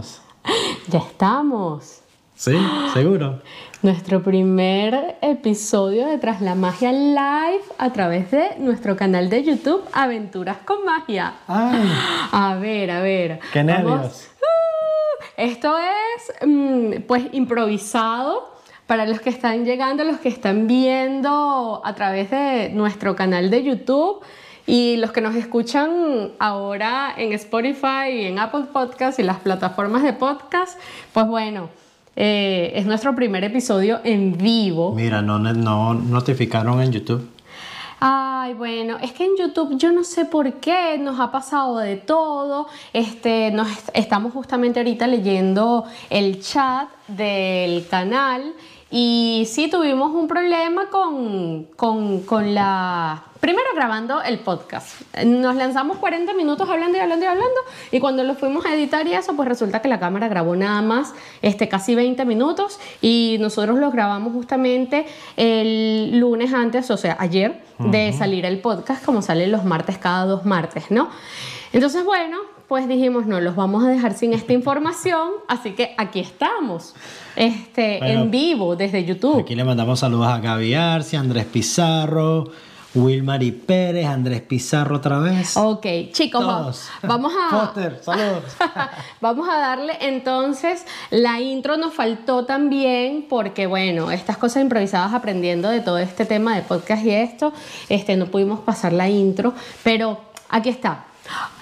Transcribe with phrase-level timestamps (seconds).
[0.00, 0.20] estamos.
[0.88, 2.00] Ya estamos.
[2.36, 2.56] Sí,
[2.92, 3.40] seguro.
[3.82, 9.84] Nuestro primer episodio de Tras la Magia Live a través de nuestro canal de YouTube
[9.92, 11.34] Aventuras con Magia.
[11.46, 11.88] Ay,
[12.32, 13.40] A ver, a ver.
[13.52, 14.28] qué nervios.
[14.40, 18.52] Uh, Esto es mm, pues improvisado
[18.86, 23.62] para los que están llegando, los que están viendo a través de nuestro canal de
[23.62, 24.22] YouTube
[24.66, 30.02] y los que nos escuchan ahora en Spotify y en Apple Podcast y las plataformas
[30.02, 30.78] de podcast,
[31.12, 31.68] pues bueno,
[32.16, 34.92] eh, es nuestro primer episodio en vivo.
[34.94, 37.28] Mira, no, no notificaron en YouTube.
[38.00, 41.96] Ay, bueno, es que en YouTube yo no sé por qué nos ha pasado de
[41.96, 42.66] todo.
[42.92, 48.52] Este, nos est- estamos justamente ahorita leyendo el chat del canal
[48.90, 53.24] y sí tuvimos un problema con, con, con la...
[53.44, 55.02] Primero grabando el podcast.
[55.22, 57.60] Nos lanzamos 40 minutos hablando y hablando y hablando
[57.92, 60.80] y cuando lo fuimos a editar y eso, pues resulta que la cámara grabó nada
[60.80, 65.04] más este, casi 20 minutos y nosotros lo grabamos justamente
[65.36, 70.24] el lunes antes, o sea, ayer de salir el podcast, como sale los martes cada
[70.24, 71.10] dos martes, ¿no?
[71.74, 76.20] Entonces, bueno, pues dijimos, no, los vamos a dejar sin esta información, así que aquí
[76.20, 76.94] estamos,
[77.36, 79.40] este, Bueno, en vivo desde YouTube.
[79.40, 82.50] Aquí le mandamos saludos a Gaby Arce, Andrés Pizarro,
[82.94, 85.56] Wilmary Pérez, Andrés Pizarro otra vez.
[85.56, 86.88] Ok, chicos, Todos.
[87.02, 87.50] vamos a...
[87.50, 88.44] Foster, saludos.
[89.20, 95.68] Vamos a darle entonces, la intro nos faltó también porque bueno, estas cosas improvisadas aprendiendo
[95.68, 97.52] de todo este tema de podcast y esto,
[97.88, 101.04] este, no pudimos pasar la intro, pero aquí está.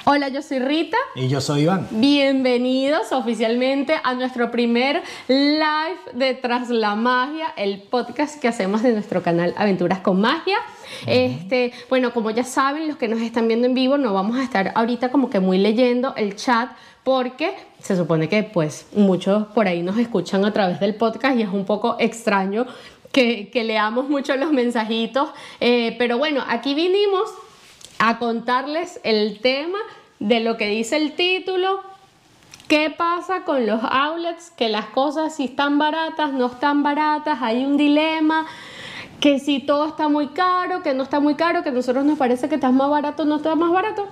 [0.04, 0.96] Hola, yo soy Rita.
[1.14, 1.86] y yo soy Iván.
[1.92, 8.92] Bienvenidos oficialmente a nuestro primer live de Tras la Magia, el podcast que hacemos de
[8.92, 10.56] nuestro canal Aventuras con Magia.
[11.06, 14.42] Este, bueno, como ya saben, los que nos están viendo en vivo, no vamos a
[14.42, 16.70] estar ahorita como que muy leyendo el chat
[17.04, 21.42] porque se supone que pues muchos por ahí nos escuchan a través del podcast y
[21.42, 22.66] es un poco extraño
[23.12, 25.28] que, que leamos mucho los mensajitos.
[25.60, 27.30] Eh, pero bueno, aquí vinimos
[28.04, 29.78] a contarles el tema
[30.18, 31.82] de lo que dice el título.
[32.66, 34.50] ¿Qué pasa con los outlets?
[34.50, 38.46] Que las cosas si están baratas, no están baratas, hay un dilema,
[39.20, 42.18] que si todo está muy caro, que no está muy caro, que a nosotros nos
[42.18, 44.08] parece que está más barato, no está más barato.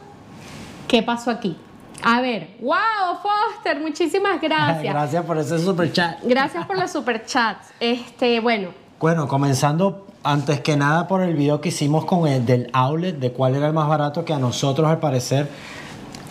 [0.86, 1.56] ¿Qué pasó aquí?
[2.04, 4.94] A ver, wow, Foster, muchísimas gracias.
[4.94, 6.20] Gracias por ese super chat.
[6.22, 7.72] Gracias por los superchats.
[7.80, 8.68] Este, bueno,
[9.00, 13.32] Bueno, comenzando antes que nada por el video que hicimos con el del outlet, de
[13.32, 15.48] cuál era el más barato, que a nosotros al parecer,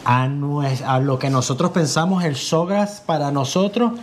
[0.06, 3.94] a, a lo que nosotros pensamos, el Sogras para nosotros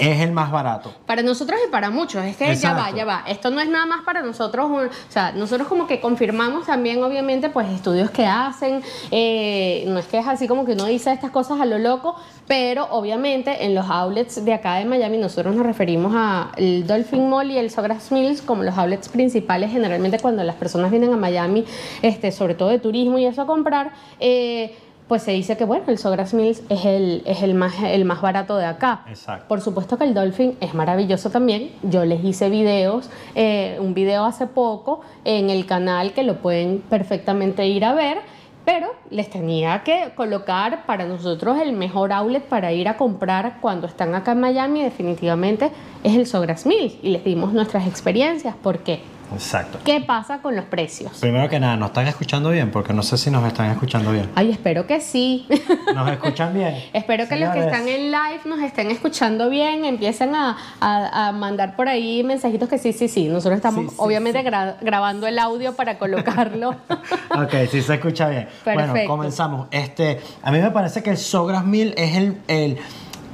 [0.00, 0.92] es el más barato.
[1.06, 3.24] Para nosotros y para muchos, es que ya va, ya va.
[3.28, 7.02] Esto no es nada más para nosotros, un- o sea, nosotros como que confirmamos también,
[7.02, 11.12] obviamente, pues estudios que hacen, eh, no es que es así como que uno dice
[11.12, 12.16] estas cosas a lo loco,
[12.46, 17.28] pero obviamente en los outlets de acá de Miami nosotros nos referimos a el Dolphin
[17.28, 21.16] Mall y el Sogras Mills como los outlets principales, generalmente cuando las personas vienen a
[21.16, 21.64] Miami,
[22.02, 24.76] este, sobre todo de turismo y eso a comprar, eh,
[25.10, 28.20] pues se dice que bueno, el Sogras Mills es el, es el, más, el más
[28.20, 29.02] barato de acá.
[29.08, 29.44] Exacto.
[29.48, 31.72] Por supuesto que el Dolphin es maravilloso también.
[31.82, 36.78] Yo les hice videos, eh, un video hace poco en el canal que lo pueden
[36.88, 38.18] perfectamente ir a ver,
[38.64, 43.88] pero les tenía que colocar para nosotros el mejor outlet para ir a comprar cuando
[43.88, 45.72] están acá en Miami, definitivamente
[46.04, 48.54] es el Sogras Mills y les dimos nuestras experiencias.
[48.54, 49.00] ¿Por qué?
[49.32, 49.78] Exacto.
[49.84, 51.12] ¿Qué pasa con los precios?
[51.20, 52.70] Primero que nada, ¿nos están escuchando bien?
[52.70, 54.28] Porque no sé si nos están escuchando bien.
[54.34, 55.46] Ay, espero que sí.
[55.94, 56.74] ¿Nos escuchan bien?
[56.92, 61.32] Espero que los que están en live nos estén escuchando bien, empiecen a, a- a
[61.32, 63.28] mandar por ahí mensajitos que sí, sí, sí.
[63.28, 66.76] Nosotros estamos Sí, sí, obviamente gra- grabando el audio para colocarlo.
[67.32, 68.48] Ok, sí se escucha bien.
[68.64, 69.08] Bueno, Perfecto.
[69.10, 69.68] comenzamos.
[69.70, 72.78] Este, a mí me parece que el Sogras Mill es el, el,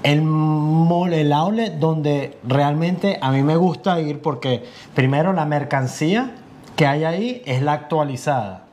[0.02, 1.12] el mall,
[1.78, 4.64] donde realmente a mí me gusta ir porque
[4.94, 6.32] primero la mercancía
[6.76, 8.64] que hay ahí es la actualizada.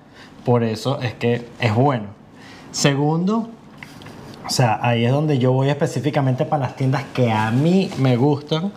[0.45, 2.07] Por eso es que es bueno.
[2.71, 3.49] Segundo,
[4.45, 8.17] o sea, ahí es donde yo voy específicamente para las tiendas que a mí me
[8.17, 8.71] gustan.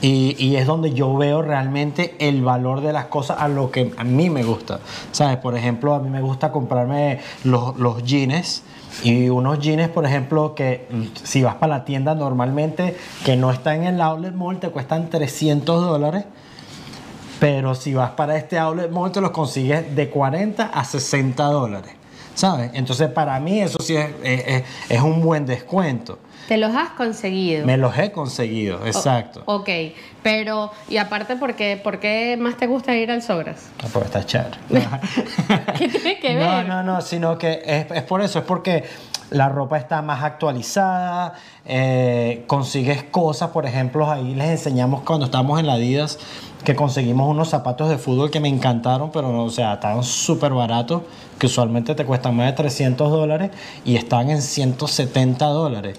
[0.00, 3.92] Y, y es donde yo veo realmente el valor de las cosas a lo que
[3.96, 4.78] a mí me gusta.
[5.10, 5.38] ¿Sabes?
[5.38, 8.62] Por ejemplo, a mí me gusta comprarme los, los jeans.
[9.04, 10.86] Y unos jeans, por ejemplo, que
[11.22, 15.08] si vas para la tienda normalmente, que no está en el outlet mall, te cuestan
[15.10, 16.24] 300 dólares.
[17.40, 21.92] Pero si vas para este outlet mall, te los consigues de 40 a 60 dólares.
[22.34, 22.70] ¿Sabes?
[22.74, 26.18] Entonces, para mí eso sí es- es- es un buen descuento.
[26.48, 27.66] Te los has conseguido.
[27.66, 29.42] Me los he conseguido, exacto.
[29.44, 29.68] ok,
[30.22, 33.68] pero y aparte, ¿por qué, ¿por qué más te gusta ir al Sogras?
[33.84, 34.56] Ah, Porque está chévere.
[35.78, 36.66] ¿Qué tiene que No, ver?
[36.66, 38.84] no, no, sino que es, es por eso, es porque
[39.30, 41.34] la ropa está más actualizada,
[41.66, 46.18] eh, consigues cosas, por ejemplo, ahí les enseñamos cuando estábamos en la Adidas
[46.64, 50.52] que conseguimos unos zapatos de fútbol que me encantaron, pero no, o sea, estaban súper
[50.52, 51.02] baratos,
[51.38, 53.50] que usualmente te cuestan más de 300 dólares
[53.84, 55.98] y estaban en 170 dólares,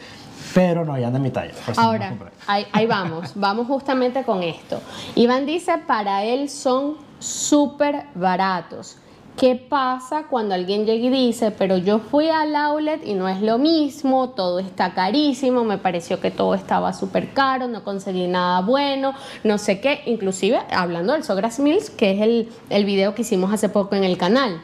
[0.54, 1.54] pero no habían de mi talla.
[1.68, 2.14] no Ahora,
[2.48, 4.82] ahí vamos, vamos justamente con esto.
[5.16, 8.98] Iván dice, para él son súper baratos.
[9.40, 13.42] ¿Qué pasa cuando alguien llega y dice, pero yo fui al outlet y no es
[13.42, 18.60] lo mismo, todo está carísimo, me pareció que todo estaba súper caro, no conseguí nada
[18.60, 19.14] bueno,
[19.46, 23.54] no sé qué, inclusive hablando del Sogras Mills, que es el, el video que hicimos
[23.54, 24.62] hace poco en el canal.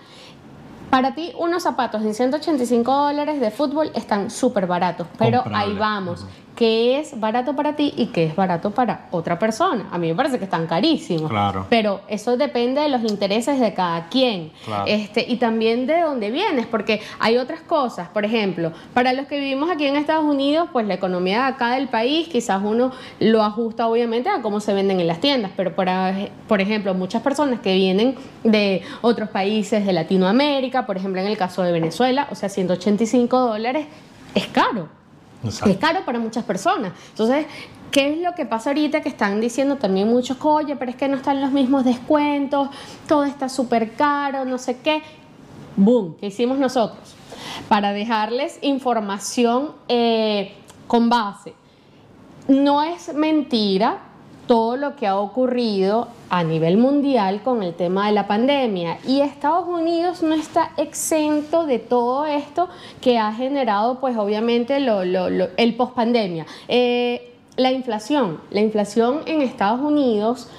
[0.90, 5.72] Para ti, unos zapatos en 185 dólares de fútbol están súper baratos, pero Comprable.
[5.72, 6.26] ahí vamos.
[6.56, 9.90] ¿Qué es barato para ti y qué es barato para otra persona?
[9.92, 11.30] A mí me parece que están carísimos.
[11.30, 11.66] Claro.
[11.70, 14.52] Pero eso depende de los intereses de cada quien.
[14.64, 14.86] Claro.
[14.88, 18.08] Este, y también de dónde vienes, porque hay otras cosas.
[18.08, 21.72] Por ejemplo, para los que vivimos aquí en Estados Unidos, pues la economía de acá
[21.74, 25.52] del país, quizás uno lo ajusta obviamente a cómo se venden en las tiendas.
[25.58, 28.16] Pero ej- por ejemplo, muchas personas que vienen
[28.46, 33.38] de otros países de Latinoamérica, por ejemplo en el caso de Venezuela, o sea, 185
[33.40, 33.88] dólares
[34.36, 34.88] es caro.
[35.46, 35.70] Exacto.
[35.70, 36.94] Es caro para muchas personas.
[37.10, 37.46] Entonces,
[37.92, 41.08] ¿qué es lo que pasa ahorita que están diciendo también muchos, oye, pero es que
[41.08, 42.70] no están los mismos descuentos,
[43.08, 45.02] todo está súper caro, no sé qué?
[45.76, 47.16] Boom, ¿qué hicimos nosotros?
[47.68, 50.54] Para dejarles información eh,
[50.88, 51.54] con base.
[52.48, 54.00] No es mentira
[54.48, 59.22] todo lo que ha ocurrido a nivel mundial con el tema de la pandemia y
[59.22, 62.70] Estados Unidos no está exento de todo esto
[63.02, 66.46] que ha generado pues obviamente lo- lo- lo- el pospandemia.
[66.68, 70.50] Eh, la inflación, la inflación en Estados Unidos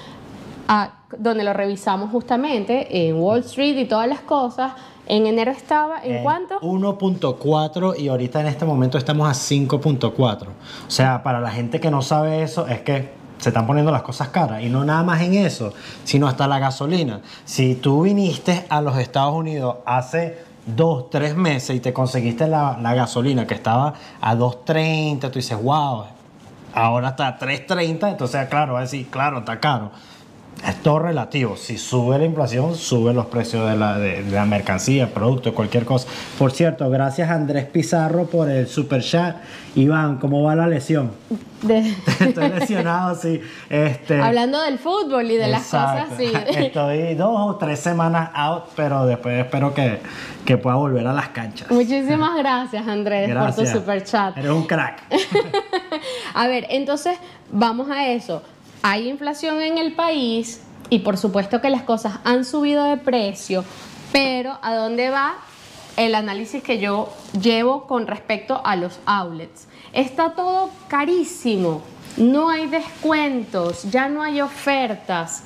[1.18, 4.72] donde lo revisamos justamente en Wall Street y todas las cosas,
[5.06, 6.58] en enero estaba en En cuánto?
[6.60, 10.48] 1.4 y ahorita en este momento estamos a 5.4.
[10.48, 14.02] O sea, para la gente que no sabe eso, es que se están poniendo las
[14.02, 14.62] cosas caras.
[14.62, 15.72] Y no nada más en eso,
[16.04, 17.20] sino hasta la gasolina.
[17.44, 22.78] Si tú viniste a los Estados Unidos hace dos, tres meses y te conseguiste la,
[22.80, 26.04] la gasolina que estaba a 2.30, tú dices, wow,
[26.74, 29.92] ahora está a 3.30, entonces claro, va a decir, claro, está caro.
[30.66, 31.56] Es todo relativo.
[31.56, 35.84] Si sube la inflación, sube los precios de la, de, de la mercancía, producto, cualquier
[35.84, 36.08] cosa.
[36.38, 39.36] Por cierto, gracias a Andrés Pizarro por el super chat.
[39.74, 41.12] Iván, ¿cómo va la lesión?
[41.62, 43.40] De- Estoy lesionado, sí.
[43.68, 46.32] Este, Hablando del fútbol y de las cosas, sí.
[46.48, 50.00] Estoy dos o tres semanas out, pero después espero que,
[50.46, 51.70] que pueda volver a las canchas.
[51.70, 54.36] Muchísimas gracias, Andrés, por tu super chat.
[54.38, 55.02] Eres un crack.
[56.34, 57.18] A ver, entonces
[57.52, 58.42] vamos a eso.
[58.88, 63.64] Hay inflación en el país y por supuesto que las cosas han subido de precio,
[64.12, 65.38] pero ¿a dónde va
[65.96, 69.66] el análisis que yo llevo con respecto a los outlets?
[69.92, 71.82] Está todo carísimo,
[72.16, 75.42] no hay descuentos, ya no hay ofertas.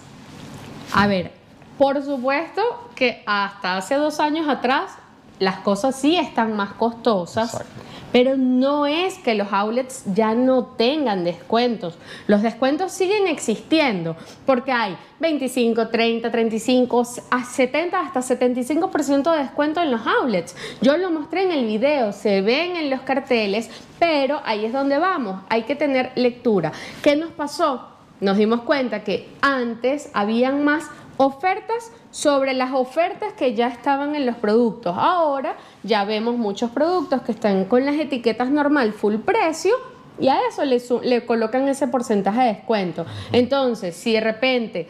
[0.93, 1.33] A ver,
[1.79, 4.91] por supuesto que hasta hace dos años atrás
[5.39, 7.65] las cosas sí están más costosas.
[8.13, 11.99] Pero no es que los outlets ya no tengan descuentos.
[12.27, 14.17] Los descuentos siguen existiendo
[14.47, 20.57] porque hay 25, 30, 35, a 70 hasta 75% de descuento en los outlets.
[20.81, 24.99] Yo lo mostré en el video, se ven en los carteles, pero ahí es donde
[24.99, 26.73] vamos, hay que tener lectura.
[27.03, 27.89] ¿Qué nos pasó?
[28.21, 30.85] Nos dimos cuenta que antes habían más
[31.17, 34.95] ofertas sobre las ofertas que ya estaban en los productos.
[34.99, 39.75] Ahora ya vemos muchos productos que están con las etiquetas normal full precio
[40.19, 40.65] y a eso
[41.03, 43.07] le, colocan ese porcentaje de descuento.
[43.33, 44.89] Entonces, si de repente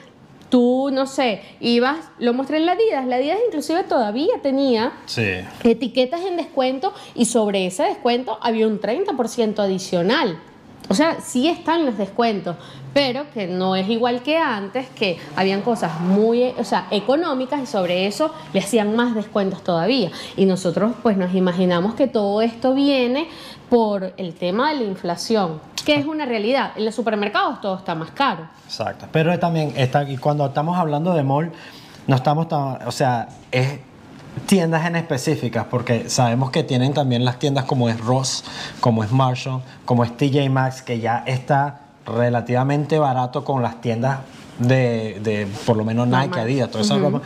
[0.48, 5.22] tú, no sé, ibas, lo mostré en la Adidas, la Adidas inclusive todavía tenía Sí.
[5.62, 10.40] etiquetas en descuento y sobre ese descuento había un 30% adicional.
[10.90, 12.56] O sea, sí están los descuentos,
[12.92, 17.66] pero que no es igual que antes, que habían cosas muy, o sea, económicas y
[17.66, 20.10] sobre eso le hacían más descuentos todavía.
[20.36, 23.28] Y nosotros pues nos imaginamos que todo esto viene
[23.68, 26.72] por el tema de la inflación, que es una realidad.
[26.74, 28.48] En los supermercados todo está más caro.
[28.64, 29.06] Exacto.
[29.12, 31.52] Pero también está, y cuando estamos hablando de mall,
[32.08, 33.78] no estamos o sea, es
[34.46, 38.44] tiendas en específicas, porque sabemos que tienen también las tiendas como es Ross,
[38.80, 44.20] como es Marshall, como es TJ Maxx, que ya está relativamente barato con las tiendas
[44.58, 46.38] de, de por lo menos Nike.
[46.38, 47.22] Adidas, toda esa ropa.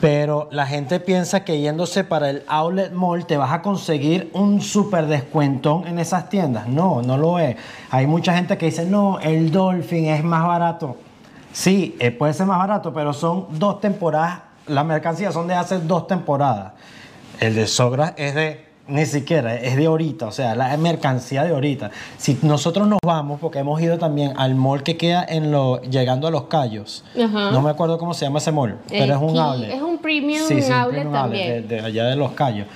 [0.00, 4.60] Pero la gente piensa que yéndose para el outlet mall te vas a conseguir un
[4.60, 6.66] súper descuentón en esas tiendas.
[6.66, 7.56] No, no lo es.
[7.90, 10.96] Hay mucha gente que dice, no, el Dolphin es más barato.
[11.52, 14.40] Sí, eh, puede ser más barato, pero son dos temporadas.
[14.66, 16.72] Las mercancías son de hace dos temporadas.
[17.40, 21.50] El de Sogra es de ni siquiera, es de ahorita, o sea, la mercancía de
[21.54, 21.92] ahorita.
[22.18, 26.26] Si nosotros nos vamos, porque hemos ido también al mall que queda en lo, llegando
[26.26, 27.52] a Los Callos, Ajá.
[27.52, 29.70] no me acuerdo cómo se llama ese mall, pero es un outlet.
[29.72, 31.68] Es un premium Sí, sí, un outlet también.
[31.68, 32.66] de, de allá de Los Callos.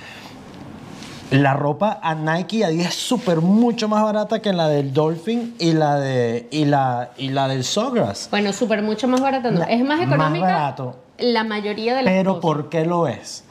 [1.31, 5.55] La ropa a Nike y Adidas es súper mucho más barata que la del Dolphin
[5.59, 8.29] y la de y la y la del Sogras.
[8.31, 9.63] Bueno, súper mucho más barato, no.
[9.63, 10.95] Es más más económica barato.
[11.17, 12.41] la mayoría de las Pero cosas.
[12.41, 13.43] ¿por qué lo es?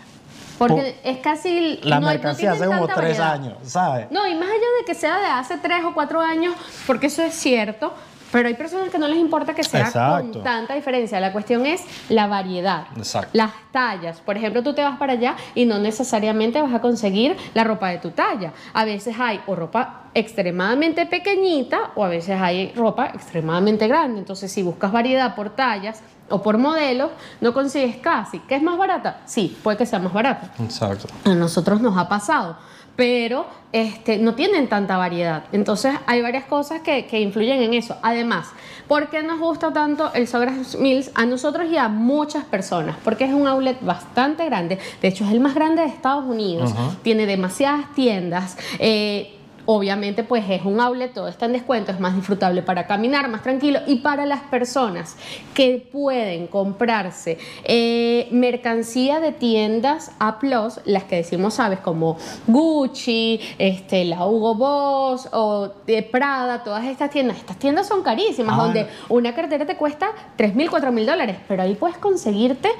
[0.56, 1.80] Porque es casi...
[1.82, 3.32] La no hay- no mercancía hace como tres variedad.
[3.34, 4.06] años, ¿sabes?
[4.10, 6.54] No, y más allá de que sea de hace tres o cuatro años,
[6.86, 7.92] porque eso es cierto,
[8.32, 10.32] pero hay personas que no les importa que sea Exacto.
[10.32, 11.20] con tanta diferencia.
[11.20, 12.86] La cuestión es la variedad.
[12.96, 13.30] Exacto.
[13.32, 14.20] Las tallas.
[14.20, 17.88] Por ejemplo, tú te vas para allá y no necesariamente vas a conseguir la ropa
[17.90, 18.52] de tu talla.
[18.72, 24.18] A veces hay o ropa extremadamente pequeñita o a veces hay ropa extremadamente grande.
[24.18, 28.40] Entonces, si buscas variedad por tallas o por modelos, no consigues casi.
[28.40, 29.20] ¿Qué es más barata?
[29.26, 30.50] Sí, puede que sea más barata.
[30.58, 31.06] Exacto.
[31.24, 32.56] A nosotros nos ha pasado,
[32.96, 35.44] pero este, no tienen tanta variedad.
[35.52, 37.96] Entonces hay varias cosas que, que influyen en eso.
[38.02, 38.48] Además,
[38.88, 42.96] ¿por qué nos gusta tanto el Sogras Mills a nosotros y a muchas personas?
[43.04, 44.78] Porque es un outlet bastante grande.
[45.02, 46.74] De hecho, es el más grande de Estados Unidos.
[47.02, 48.56] Tiene demasiadas tiendas.
[48.78, 49.32] eh,
[49.66, 53.42] Obviamente, pues es un outlet, todo está en descuento, es más disfrutable para caminar, más
[53.42, 53.80] tranquilo.
[53.86, 55.16] Y para las personas
[55.54, 60.38] que pueden comprarse eh, mercancía de tiendas A,
[60.84, 67.10] las que decimos, sabes, como Gucci, este, la Hugo Boss o de Prada, todas estas
[67.10, 67.36] tiendas.
[67.38, 68.62] Estas tiendas son carísimas, Ah.
[68.62, 72.70] donde una cartera te cuesta 3 mil, 4 mil dólares, pero ahí puedes conseguirte.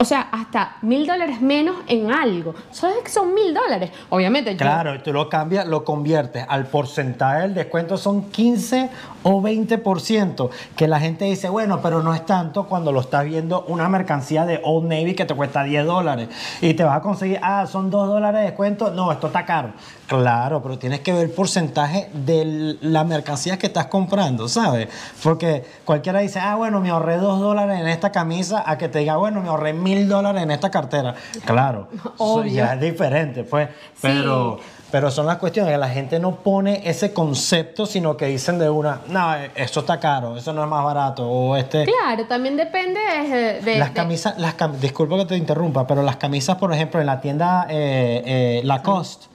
[0.00, 2.54] O sea, hasta mil dólares menos en algo.
[2.70, 3.90] ¿Sabes que son mil dólares?
[4.10, 8.90] Obviamente, yo- Claro, y tú lo cambias, lo conviertes al porcentaje del descuento, son 15
[9.24, 13.64] o 20%, que la gente dice, bueno, pero no es tanto cuando lo estás viendo
[13.66, 16.28] una mercancía de Old Navy que te cuesta 10 dólares
[16.60, 19.70] y te vas a conseguir, ah, son 2 dólares de descuento, no, esto está caro.
[20.08, 24.88] Claro, pero tienes que ver el porcentaje de la mercancía que estás comprando, ¿sabes?
[25.22, 29.00] Porque cualquiera dice, ah, bueno, me ahorré 2 dólares en esta camisa, a que te
[29.00, 31.14] diga, bueno, me ahorré mil dólares en esta cartera.
[31.44, 31.88] Claro,
[32.18, 32.52] Obvio.
[32.54, 33.68] ya es diferente, pues,
[34.00, 34.58] pero...
[34.90, 38.70] Pero son las cuestiones que la gente no pone ese concepto, sino que dicen de
[38.70, 41.84] una, no, esto está caro, eso no es más barato, o este...
[41.84, 43.60] Claro, también depende de...
[43.60, 46.98] de- Las de- camisas, las cam- disculpa que te interrumpa, pero las camisas, por ejemplo,
[47.00, 49.26] en la tienda eh, eh, Lacoste,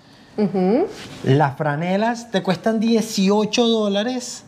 [1.24, 4.46] Las franelas te cuestan 18 dólares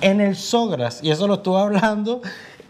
[0.00, 1.02] en el Sogras.
[1.02, 2.22] Y eso lo estuve hablando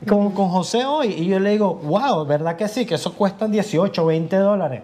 [0.08, 1.08] con, con José hoy.
[1.08, 2.86] Y yo le digo, wow, ¿verdad que sí?
[2.86, 4.82] Que eso cuestan 18, 20 dólares.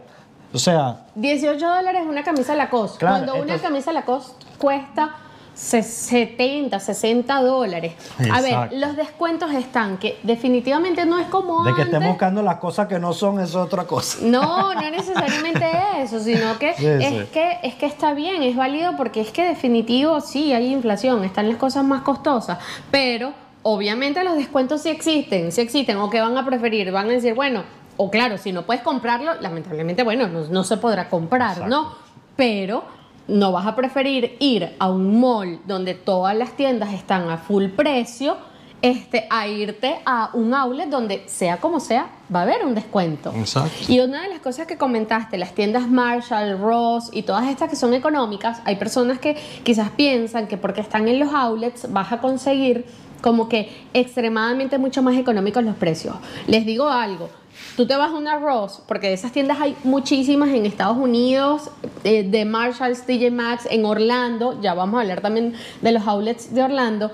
[0.54, 2.98] O sea, 18 dólares una camisa Lacoste.
[2.98, 5.16] Claro, Cuando una camisa Lacoste cuesta
[5.54, 7.92] 70, 60 dólares.
[8.32, 12.56] A ver, los descuentos están, que definitivamente no es como de que estén buscando las
[12.56, 14.18] cosas que no son, es otra cosa.
[14.22, 15.64] No, no necesariamente
[15.98, 17.26] eso, sino que, Sí, es sí.
[17.32, 21.48] que es que está bien, es válido porque es que definitivo sí hay inflación, están
[21.48, 22.58] las cosas más costosas,
[22.90, 23.32] pero
[23.62, 27.34] obviamente los descuentos sí existen, sí existen, o que van a preferir, van a decir,
[27.34, 27.62] bueno,
[27.96, 31.94] o claro, si no puedes comprarlo, lamentablemente, bueno, no, no se podrá comprar, ¿no?
[32.36, 32.84] Pero
[33.28, 37.66] no vas a preferir ir a un mall donde todas las tiendas están a full
[37.66, 38.36] precio
[38.82, 43.32] este, a irte a un outlet donde sea como sea, va a haber un descuento.
[43.36, 43.70] Exacto.
[43.86, 47.76] Y una de las cosas que comentaste, las tiendas Marshall, Ross y todas estas que
[47.76, 52.20] son económicas, hay personas que quizás piensan que porque están en los outlets vas a
[52.20, 52.84] conseguir
[53.22, 56.16] como que extremadamente mucho más económicos los precios.
[56.46, 57.30] Les digo algo.
[57.76, 61.70] Tú te vas a una Ross, porque de esas tiendas hay muchísimas en Estados Unidos,
[62.04, 66.54] eh, de Marshalls, TJ Maxx, en Orlando, ya vamos a hablar también de los outlets
[66.54, 67.12] de Orlando.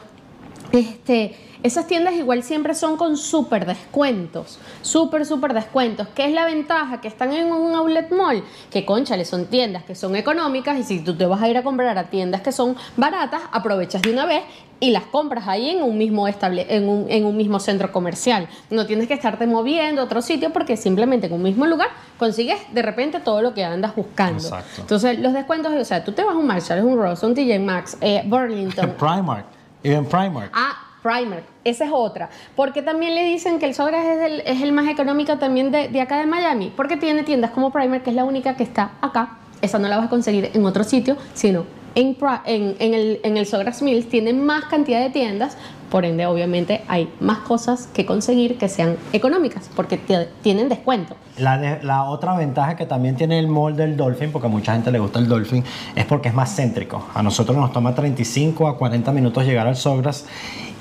[0.73, 6.07] Este, esas tiendas igual siempre son con súper descuentos, súper, súper descuentos.
[6.15, 7.01] ¿Qué es la ventaja?
[7.01, 11.01] Que están en un outlet mall, que conchale, son tiendas que son económicas y si
[11.01, 14.25] tú te vas a ir a comprar a tiendas que son baratas, aprovechas de una
[14.25, 14.43] vez
[14.81, 18.49] y las compras ahí en un mismo, estable, en un, en un mismo centro comercial.
[18.71, 22.59] No tienes que estarte moviendo a otro sitio porque simplemente en un mismo lugar consigues
[22.73, 24.43] de repente todo lo que andas buscando.
[24.43, 24.83] Exacto.
[24.83, 27.59] Entonces, los descuentos, o sea, tú te vas a un Marshall, un Ross, un TJ
[27.59, 29.47] Maxx, eh, Burlington, Primark,
[29.83, 30.51] even Primark.
[30.55, 32.29] Ah, Primark, esa es otra.
[32.57, 35.89] Porque también le dicen que el Sogras es el, es el más económico también de,
[35.89, 36.73] de acá de Miami.
[36.77, 39.39] Porque tiene tiendas como Primark, que es la única que está acá.
[39.61, 41.65] Esa no la vas a conseguir en otro sitio, sino
[42.01, 44.09] en, el, en Sogras Mills.
[44.09, 45.57] Tienen más cantidad de tiendas,
[45.91, 49.97] Por ende, obviamente, hay más cosas que conseguir que sean económicas, porque
[50.43, 51.17] tienen descuento.
[51.39, 54.75] La, de- la otra ventaja que también tiene el mall del Dolphin, porque a mucha
[54.75, 55.65] gente le gusta el Dolphin,
[55.97, 57.07] es porque es más céntrico.
[57.15, 60.27] A nosotros nos toma 35 a 40 minutos llegar al Sogras.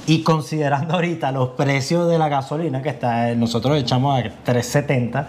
[0.07, 5.25] Y considerando ahorita los precios de la gasolina, que está, nosotros echamos a 3.70,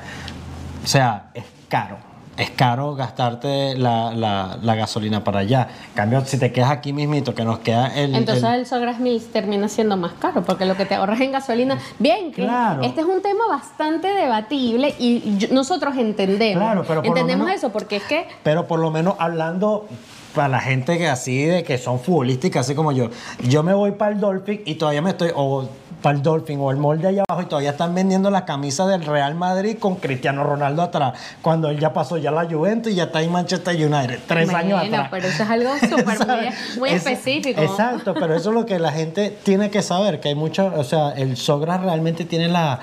[0.85, 2.08] o sea, es caro.
[2.39, 5.69] Es caro gastarte la, la- la gasolina para allá.
[5.89, 8.15] En cambio, si te quedas aquí mismito, que nos queda el...
[8.15, 11.33] Entonces el- el Sogras Mills termina siendo más caro porque lo que te ahorras en
[11.33, 11.79] gasolina.
[11.99, 12.83] Bien, Claro.
[12.83, 16.63] este es un tema bastante debatible y yo- nosotros entendemos.
[16.63, 19.89] Claro, pero por entendemos menos- eso porque es que Pero por lo menos hablando
[20.35, 23.09] para la gente que así de que son futbolísticas, así como yo,
[23.49, 25.69] yo me voy para el Dolphin y todavía me estoy, o
[26.03, 28.87] para el Dolphin o el mall de allá abajo y todavía están vendiendo la camisa
[28.87, 32.97] del Real Madrid con Cristiano Ronaldo atrás, cuando él ya pasó ya la Juventus y
[32.97, 35.09] ya está en Manchester United, tres Bueno, años atrás.
[35.11, 36.55] pero eso es algo súper muy, ¿Sabes?
[36.79, 37.61] muy Es- específico.
[37.61, 40.85] Exacto, pero eso es lo que la gente tiene que saber, que hay mucho, o
[40.85, 42.79] sea, el Sogra realmente tiene la,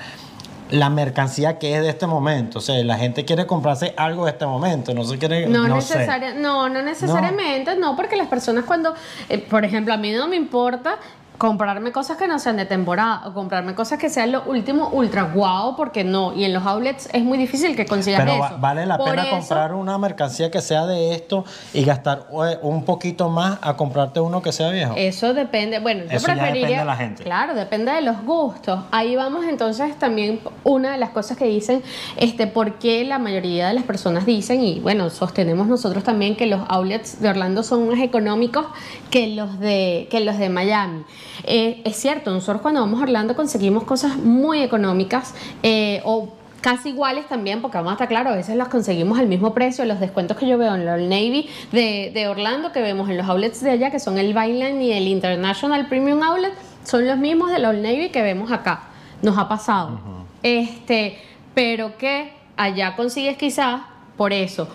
[0.70, 4.32] la mercancía que es de este momento, o sea, la gente quiere comprarse algo de
[4.32, 6.06] este momento, no se quiere, No, no, sé.
[6.36, 7.94] no, no necesariamente, no.
[7.96, 8.92] porque las personas cuando,
[9.28, 10.96] eh, por ejemplo, a mí no me importa
[11.38, 15.24] comprarme cosas que no sean de temporada o comprarme cosas que sean lo último ultra
[15.24, 18.56] guau, porque no, y en los outlets es muy difícil que consigas Pero eso.
[18.58, 22.58] vale la Por pena eso- comprar una mercancía que sea de esto y gastar eh,
[22.62, 24.94] un poquito más a comprarte uno que sea viejo.
[24.96, 26.60] Eso depende, bueno, yo Eso ya preferiría...
[26.68, 27.22] depende de la gente.
[27.22, 28.80] Claro, depende de los gustos.
[28.90, 31.82] Ahí vamos entonces también una de las cosas que dicen,
[32.16, 36.46] este, por qué la mayoría de las personas dicen, y bueno, sostenemos nosotros también que
[36.46, 38.66] los outlets de Orlando son más económicos
[39.10, 41.04] que los de, que los de Miami.
[41.44, 46.88] Eh, es cierto, nosotros cuando vamos a Orlando conseguimos cosas muy económicas eh, o casi
[46.88, 50.00] iguales también, porque vamos a estar claro, a veces las conseguimos al mismo precio, los
[50.00, 53.28] descuentos que yo veo en la Old Navy de, de Orlando, que vemos en los
[53.28, 57.50] outlets de allá, que son el Vineland y el International Premium Outlet, son los mismos
[57.52, 58.88] de la Old Navy que vemos acá.
[59.22, 60.00] Nos ha pasado.
[60.42, 61.18] Este,
[61.54, 63.82] pero que allá consigues quizás,
[64.16, 64.68] por eso,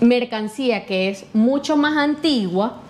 [0.00, 2.80] mercancía que es mucho más antigua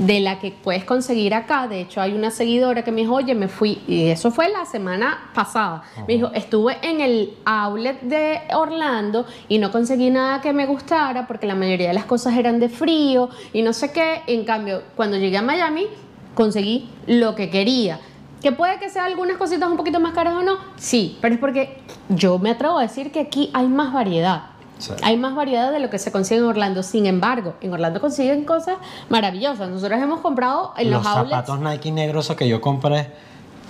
[0.00, 1.68] de la que puedes conseguir acá.
[1.68, 4.64] De hecho, hay una seguidora que me dijo, oye, me fui, y eso fue la
[4.64, 5.82] semana pasada.
[6.08, 11.26] Me dijo, estuve en el outlet de Orlando y no conseguí nada que me gustara
[11.26, 14.22] porque la mayoría de las cosas eran de frío y no sé qué.
[14.26, 15.86] En cambio, cuando llegué a Miami,
[16.34, 18.00] conseguí lo que quería.
[18.40, 21.40] Que puede que sea algunas cositas un poquito más caras o no, sí, pero es
[21.40, 21.76] porque
[22.08, 24.44] yo me atrevo a decir que aquí hay más variedad.
[24.80, 24.92] Sí.
[25.02, 26.82] Hay más variedad de lo que se consigue en Orlando.
[26.82, 28.76] Sin embargo, en Orlando consiguen cosas
[29.08, 29.68] maravillosas.
[29.68, 31.46] Nosotros hemos comprado en los, los outlets.
[31.46, 33.10] zapatos Nike negros que yo compré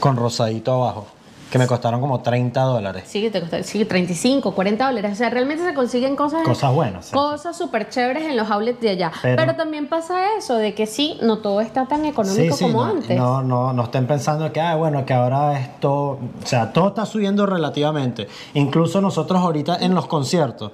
[0.01, 1.07] con rosadito abajo,
[1.51, 3.05] que me costaron como 30 dólares.
[3.07, 5.13] Sí, te cuesta sí, 35, 40 dólares.
[5.13, 6.43] O sea, realmente se consiguen cosas.
[6.45, 7.13] Cosas buenas, sí.
[7.13, 9.13] Cosas súper chéveres en los outlets de allá.
[9.23, 12.85] Pero, Pero- también pasa eso, de que sí, no todo está tan económico Sí, como
[12.85, 13.17] no, antes.
[13.17, 17.05] No, no, no estén pensando que, ah, bueno, que ahora esto, o sea, todo está
[17.07, 18.29] subiendo relativamente.
[18.55, 20.73] Incluso nosotros ahorita en los conciertos,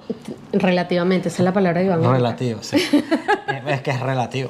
[0.53, 2.03] Relativamente, esa es la palabra de Iván.
[2.03, 2.77] relativo, sí.
[3.49, 4.49] Eh, es que es relativo.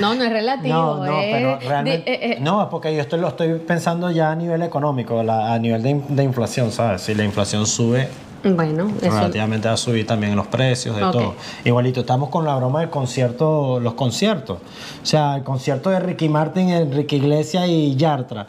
[0.00, 0.74] No, no es relativo.
[0.74, 2.10] No, no, es pero realmente.
[2.10, 5.58] eh, eh, no, porque yo esto lo estoy pensando ya a nivel económico, la- a
[5.62, 7.02] nivel de, in- de inflación, ¿sabes?
[7.02, 8.08] Si la inflación sube,
[8.42, 9.10] Bueno, eso.
[9.10, 11.34] relativamente va a subir también los precios de todo.
[11.64, 14.58] Igualito, estamos con la broma del concierto, los conciertos.
[15.02, 18.46] O sea, el concierto de Ricky Martin, Enrique Iglesias y Yartra,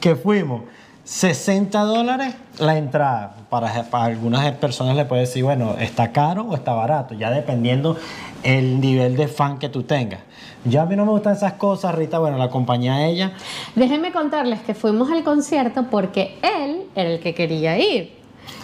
[0.00, 0.62] que fuimos.
[1.06, 3.34] 60 dólares la entrada.
[3.50, 7.96] Para, para algunas personas le puede decir, bueno, está caro o está barato, ya dependiendo
[8.42, 10.20] el nivel de fan que tú tengas.
[10.64, 13.32] Ya a mí no me gustan esas cosas, Rita, bueno, la acompañé a ella.
[13.74, 18.14] Déjenme contarles que fuimos al concierto porque él era el que quería ir.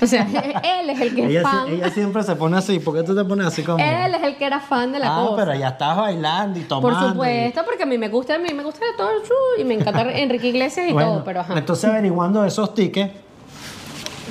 [0.02, 0.22] O sea,
[0.80, 1.68] él es el que es Ella, fan.
[1.68, 3.86] ella siempre se pone así, ¿por qué tú te pones así conmigo?
[3.88, 5.36] Él es el que era fan de la ah, cosa.
[5.44, 7.06] pero ya estás bailando y Por tomando.
[7.06, 9.64] y- supuesto, porque a mí me gusta, a mí me gusta todo el show y
[9.64, 11.54] me encanta Enrique Iglesias y Bueno, todo, pero ajá.
[11.58, 13.12] Entonces averiguando esos tickets,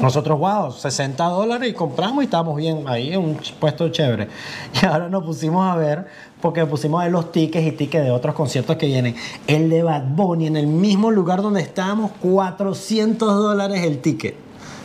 [0.01, 4.27] nosotros, wow, 60 dólares y compramos y estábamos bien ahí un puesto chévere.
[4.81, 6.07] Y ahora nos pusimos a ver,
[6.41, 9.15] porque pusimos a ver los tickets y tickets de otros conciertos que vienen.
[9.47, 14.35] El de Bad Bunny en el mismo lugar donde estábamos, 400 dólares el ticket.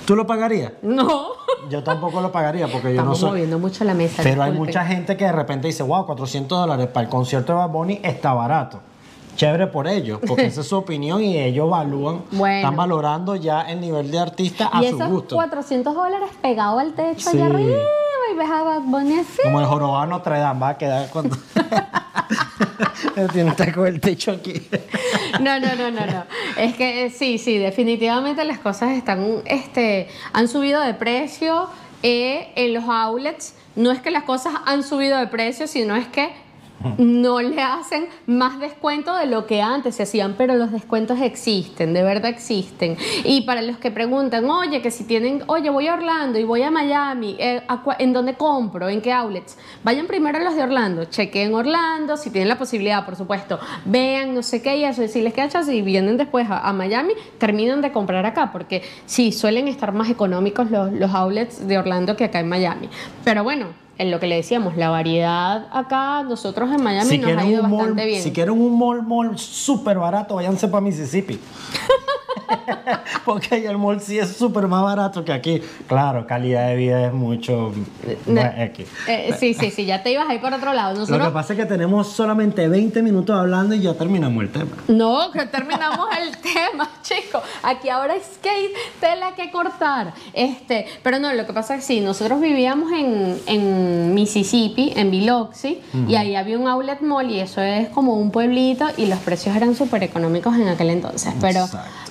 [0.07, 0.73] ¿Tú lo pagarías?
[0.83, 1.29] No.
[1.71, 3.31] Yo tampoco lo pagaría porque yo Estamos no soy...
[3.31, 4.23] moviendo mucho la mesa.
[4.23, 7.59] Pero hay mucha gente que de repente dice, wow, 400 dólares para el concierto de
[7.59, 8.81] Bad Bunny está barato.
[9.37, 12.55] Chévere por ellos, porque esa es su opinión y ellos evalúan, Bueno.
[12.57, 15.37] están valorando ya el nivel de artista a Y su esos gusto.
[15.37, 17.37] 400 dólares pegados al techo Sí.
[17.39, 17.77] allá arriba
[18.35, 19.43] y ves a Bad Bunny así.
[19.43, 21.37] Como el jorobado Notre Dame va a quedar cuando...
[23.33, 24.67] Tiene que con el techo aquí.
[25.41, 26.25] No, no, no, no, no.
[26.57, 31.69] Es que eh, sí, sí, definitivamente las cosas están, este, han subido de precio
[32.03, 33.55] eh, en los outlets.
[33.77, 36.33] No es que las cosas han subido de precio, sino es que
[36.99, 41.95] no le hacen más descuento de lo que antes se hacían, pero los descuentos existen,
[41.95, 42.97] de verdad existen.
[43.25, 46.63] Y para los que preguntan, oye, que si tienen, oye, voy a Orlando y voy
[46.63, 47.63] a Miami, eh,
[47.99, 48.89] ¿en dónde compro?
[48.89, 49.57] ¿En qué outlets?
[49.83, 54.35] Vayan primero a los de Orlando, chequen Orlando, si tienen la posibilidad, por supuesto, vean
[54.35, 57.93] no sé qué y eso, si les queda si vienen después a, Miami, terminan de
[57.93, 62.41] comprar acá, porque sí, suelen estar más económicos los, los outlets de Orlando que acá
[62.41, 62.89] en Miami.
[63.23, 67.47] Pero bueno, en lo que le decíamos, la variedad acá, nosotros en Miami nos ha
[67.47, 68.23] ido bastante bien.
[68.23, 71.39] Si quieren un mall, mall súper barato, váyanse para Mississippi.
[73.25, 75.63] Porque ahí el mall sí es súper más barato que aquí.
[75.87, 77.73] Claro, calidad de vida es mucho.
[78.07, 81.07] Eh, sí, sí, sí, ya te ibas ahí por otro lado.
[81.07, 84.71] Lo que pasa es que tenemos solamente 20 minutos hablando y ya terminamos el tema.
[84.89, 87.43] No, que terminamos el tema, chicos.
[87.63, 90.15] Aquí ahora es skate, tela que cortar.
[90.33, 95.11] Este, pero no, lo que pasa es que sí, nosotros vivíamos en, en Mississippi, en
[95.11, 99.19] Biloxi, y ahí había un outlet mall y eso es como un pueblito y los
[99.21, 101.33] precios eran súper económicos en aquel entonces.
[101.41, 101.67] Pero,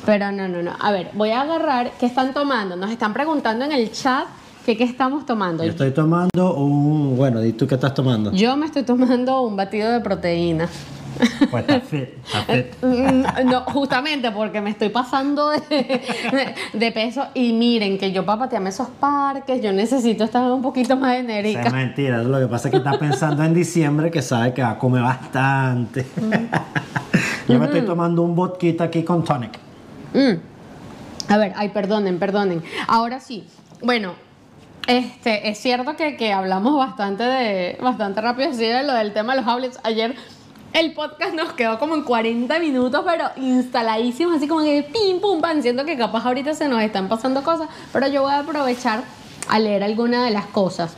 [0.06, 0.74] pero no, no, no.
[0.80, 1.92] A ver, voy a agarrar.
[2.00, 2.76] ¿Qué están tomando?
[2.76, 4.26] Nos están preguntando en el chat
[4.66, 5.64] que qué estamos tomando.
[5.64, 7.16] Yo estoy tomando un.
[7.16, 8.32] Bueno, ¿y tú qué estás tomando?
[8.32, 10.70] Yo me estoy tomando un batido de proteína.
[11.52, 12.10] Pues está fit,
[12.82, 18.70] mm, No, justamente porque me estoy pasando de, peso y miren que yo para patearme
[18.70, 21.68] esos parques, yo necesito estar un poquito más enérgica.
[21.68, 24.72] Es mentira, lo que pasa es que estás pensando en diciembre que sabe que va
[24.72, 26.06] a comer bastante.
[26.20, 26.32] Mm.
[27.52, 27.86] yo me estoy mm.
[27.86, 29.63] tomando un vodka aquí con tonic.
[31.30, 32.64] A ver, ay, perdonen, perdonen.
[32.88, 33.48] Ahora sí,
[33.82, 34.14] bueno,
[34.88, 39.34] este, es cierto que, que, hablamos bastante de, bastante rápido así de lo del tema
[39.34, 39.80] de los outlets.
[39.84, 40.16] Ayer
[40.74, 45.40] el podcast nos quedó como en 40 minutos, pero instaladísimos, así como que pim, pum,
[45.40, 45.62] pam.
[45.62, 49.04] Siento que capaz ahorita se nos están pasando cosas, pero yo voy a aprovechar
[49.48, 50.96] a leer alguna de las cosas.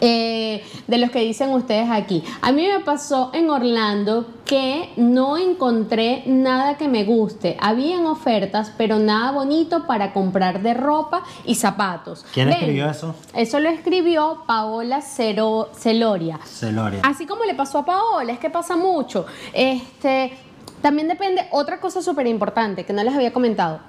[0.00, 2.22] Eh, de los que dicen ustedes aquí.
[2.40, 7.56] A mí me pasó en Orlando que no encontré nada que me guste.
[7.60, 12.24] Habían ofertas, pero nada bonito para comprar de ropa y zapatos.
[12.32, 13.14] ¿Quién escribió eso?
[13.34, 16.38] Eso lo escribió Paola Cero, Celoria.
[16.44, 17.00] Celoria.
[17.02, 19.26] Así como le pasó a Paola, es que pasa mucho.
[19.52, 20.32] Este,
[20.80, 23.80] también depende, otra cosa súper importante que no les había comentado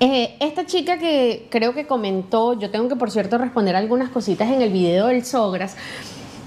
[0.00, 4.50] eh, esta chica que creo que comentó, yo tengo que por cierto responder algunas cositas
[4.50, 5.76] en el video del Sogras,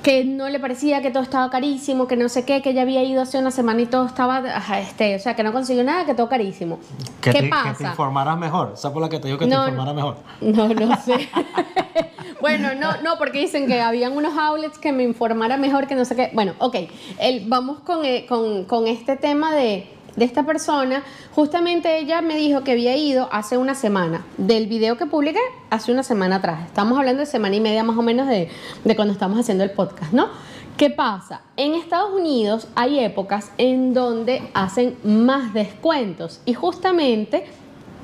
[0.03, 3.03] que no le parecía que todo estaba carísimo, que no sé qué, que ella había
[3.03, 4.41] ido hace una semana y todo estaba,
[4.79, 6.79] este, o sea, que no consiguió nada, que todo carísimo.
[7.19, 7.73] ¿Qué pasa?
[7.73, 10.17] Que te informaras mejor, ¿sabes por la que te digo que te informaras mejor?
[10.39, 11.29] No, no sé.
[12.41, 16.05] bueno, no, no, porque dicen que habían unos outlets que me informara mejor, que no
[16.05, 16.31] sé qué.
[16.33, 16.75] Bueno, ok,
[17.19, 21.03] el, vamos con, eh, con, con este tema de de esta persona,
[21.33, 25.91] justamente ella me dijo que había ido hace una semana, del video que publiqué hace
[25.93, 26.65] una semana atrás.
[26.65, 28.49] Estamos hablando de semana y media más o menos de,
[28.83, 30.27] de cuando estamos haciendo el podcast, ¿no?
[30.75, 31.41] ¿Qué pasa?
[31.55, 37.45] En Estados Unidos hay épocas en donde hacen más descuentos y justamente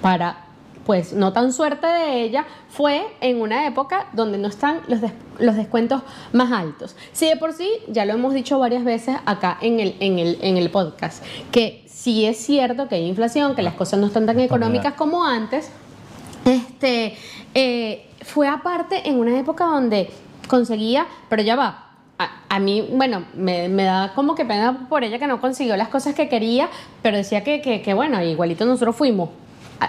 [0.02, 0.44] para
[0.86, 5.00] pues no tan suerte de ella, fue en una época donde no están los,
[5.40, 6.96] los descuentos más altos.
[7.14, 10.38] Si de por sí, ya lo hemos dicho varias veces acá en el, en el,
[10.42, 14.26] en el podcast, que sí es cierto que hay inflación, que las cosas no están
[14.26, 15.70] tan económicas como antes.
[16.44, 17.18] Este,
[17.54, 20.10] eh, fue aparte en una época donde
[20.50, 21.92] conseguía, pero ya va,
[22.50, 26.14] a, mí, bueno, me, da como que pena por ella que no consiguió las cosas
[26.14, 26.68] que quería,
[27.02, 29.30] pero decía que, que, bueno, igualito nosotros fuimos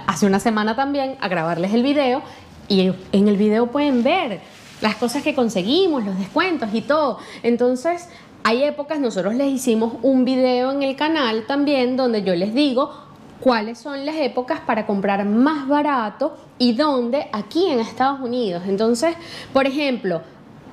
[0.07, 2.22] hace una semana también a grabarles el video
[2.68, 4.40] y en el video pueden ver
[4.81, 7.18] las cosas que conseguimos, los descuentos y todo.
[7.42, 8.09] Entonces,
[8.46, 12.92] hay épocas, nosotros les hicimos un video en el canal también donde yo les digo
[13.40, 18.64] cuáles son las épocas para comprar más barato y dónde aquí en Estados Unidos.
[18.66, 19.16] Entonces,
[19.54, 20.20] por ejemplo,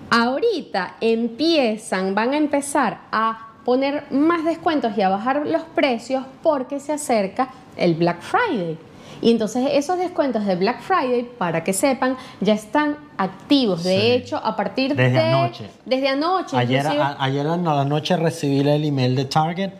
[0.09, 6.81] ahorita empiezan, van a empezar a poner más descuentos y a bajar los precios porque
[6.81, 8.77] se acerca el Black Friday.
[9.21, 13.83] Y entonces esos descuentos de Black Friday, para que sepan, ya están activos.
[13.83, 15.19] De hecho, a partir desde de...
[15.19, 15.69] Anoche.
[15.85, 16.57] Desde anoche.
[16.57, 16.85] Ayer,
[17.19, 19.71] ayer a la noche recibí el email de Target.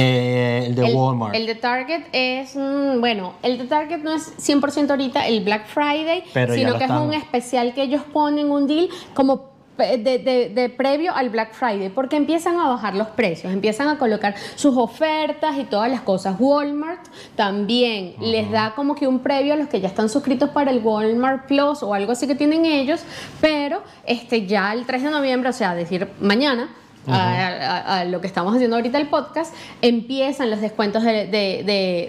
[0.00, 1.34] Eh, el de Walmart.
[1.34, 5.66] El de Target es, mm, bueno, el de Target no es 100% ahorita el Black
[5.66, 6.22] Friday,
[6.54, 9.47] sino que es un especial que ellos ponen un deal como
[9.78, 14.76] de, previo al Black Friday, porque empiezan a bajar los precios, empiezan a colocar sus
[14.76, 16.36] ofertas y todas las cosas.
[16.38, 20.70] Walmart también les da como que un previo a los que ya están suscritos para
[20.70, 23.02] el Walmart Plus o algo así que tienen ellos,
[23.40, 26.68] pero este, ya el 3 de noviembre, o sea, decir mañana,
[27.10, 31.26] a, lo que estamos haciendo ahorita el podcast, empiezan los descuentos de,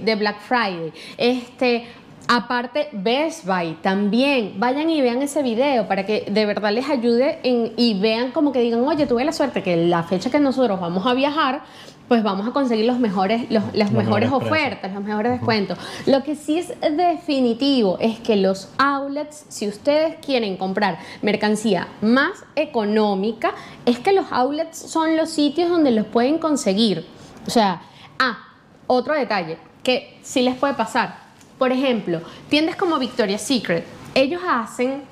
[0.04, 0.92] de, Black Friday.
[1.18, 1.88] Este,
[2.32, 4.60] Aparte, Best Buy también.
[4.60, 8.52] Vayan y vean ese video para que de verdad les ayude en, y vean como
[8.52, 11.64] que digan, oye, tuve la suerte que la fecha que nosotros vamos a viajar,
[12.08, 15.80] pues vamos a conseguir los mejores, los, las mejores mejores ofertas, los mejores descuentos.
[16.06, 22.46] Lo que sí es definitivo es que los outlets, si ustedes quieren comprar mercancía más
[22.56, 23.56] económica,
[23.88, 27.08] es que los outlets son los sitios donde los pueden conseguir.
[27.48, 27.82] O sea,
[28.20, 28.38] ah,
[28.86, 31.29] otro detalle que sí les puede pasar.
[31.60, 35.04] Por ejemplo, tiendas como Victoria's Secret, ellos hacen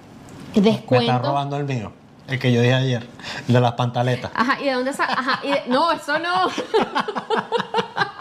[0.56, 1.14] Me descuentos.
[1.16, 1.92] está robando el mío.
[2.28, 3.08] El que yo dije ayer,
[3.48, 4.32] el de las pantaletas.
[4.34, 6.48] Ajá, ¿y de dónde sa- Ajá, y de- no, eso no.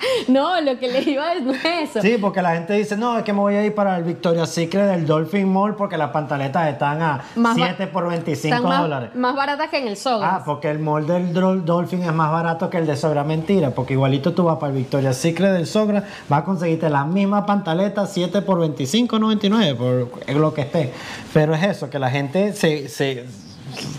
[0.28, 2.00] no, lo que les iba decir no es eso.
[2.02, 4.50] Sí, porque la gente dice, no, es que me voy a ir para el Victoria's
[4.50, 8.68] Secret del Dolphin Mall porque las pantaletas están a Más ba- 7 por 25 Están
[8.68, 9.10] más, dólares.
[9.14, 10.30] más baratas que en el Sogras.
[10.32, 13.24] Ah, porque el mall del Dol- Dolphin es más barato que el de Sogra.
[13.24, 17.04] Mentira, porque igualito tú vas para el Victoria's Secret del Sogra, vas a conseguirte la
[17.04, 20.92] misma pantaleta 7 por 25.99, por lo que esté.
[21.34, 22.88] Pero es eso, que la gente se...
[22.88, 23.24] se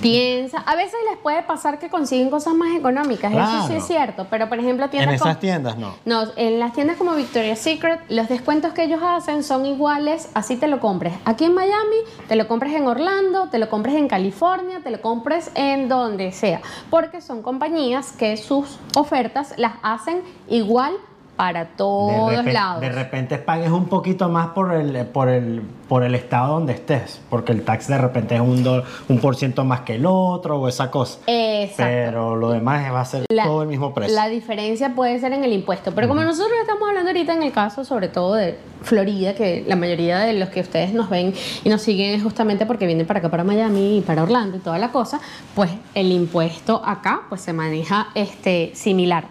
[0.02, 4.28] Piensa, a veces les puede pasar que consiguen cosas más económicas, eso sí es cierto,
[4.30, 5.94] pero por ejemplo en tiendas esas como- tiendas no.
[6.06, 10.56] No, en las tiendas como Victoria's Secret, los descuentos que ellos hacen son iguales, así
[10.56, 11.14] te lo compres.
[11.26, 15.02] Aquí en Miami, te lo compres en Orlando, te lo compres en California, te lo
[15.02, 20.94] compres en donde sea, porque son compañías que sus ofertas las hacen igual
[21.40, 22.82] para todos de, lados.
[22.82, 27.22] de repente pagues un poquito más por el, por el, por el estado donde estés,
[27.30, 30.60] porque el tax de repente es un, do- un por ciento más que el otro
[30.60, 31.20] o esa cosa.
[31.28, 31.82] Exacto.
[31.82, 34.14] Pero lo demás va a ser La- todo el mismo precio.
[34.14, 35.94] La diferencia puede ser en el impuesto.
[35.96, 39.76] Pero como nosotros estamos hablando ahorita en el caso, sobre todo de Florida, que la
[39.76, 43.20] mayoría de los que ustedes nos ven y nos siguen es justamente porque vienen para
[43.20, 45.20] acá, para Miami y para Orlando y toda la cosa,
[45.56, 49.26] pues el impuesto acá pues se maneja este, similar.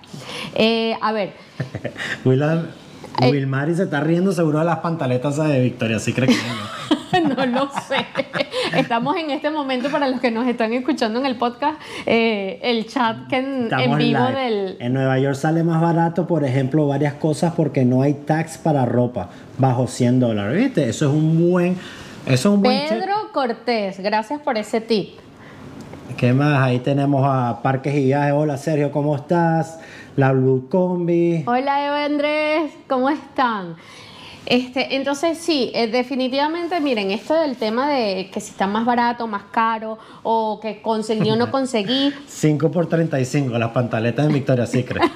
[0.54, 1.32] Eh, a ver,
[2.24, 2.66] Willan-
[3.20, 3.30] Eh.
[3.32, 6.28] Wilmary se está riendo seguro de las pantaletas de Victoria Secret.
[6.28, 6.54] que tiene.
[7.36, 8.06] no lo sé.
[8.76, 12.86] Estamos en este momento, para los que nos están escuchando en el podcast, eh, el
[12.86, 14.32] chat que en, vivo live.
[14.32, 14.76] del...
[14.80, 18.84] En Nueva York sale más barato, por ejemplo, varias cosas porque no hay tax para
[18.84, 20.56] ropa bajo 100 dólares.
[20.56, 20.88] ¿Viste?
[20.88, 21.76] Eso es un buen...
[22.26, 22.88] Eso es un buen.
[22.88, 25.10] Pedro Cortés, gracias por ese tip.
[26.16, 26.60] ¿Qué más?
[26.60, 28.32] Ahí tenemos a Parques y Viajes.
[28.34, 29.78] Hola Sergio, ¿cómo estás?
[30.16, 31.44] La Blue Combi.
[31.46, 33.76] Hola Eva Andrés, ¿cómo están?
[34.46, 39.26] Este, entonces sí, eh, definitivamente, miren, esto del tema de que si está más barato,
[39.26, 44.66] más caro, o que conseguí o no conseguí, 5 por 35, las pantaletas de Victoria
[44.66, 45.02] Secret.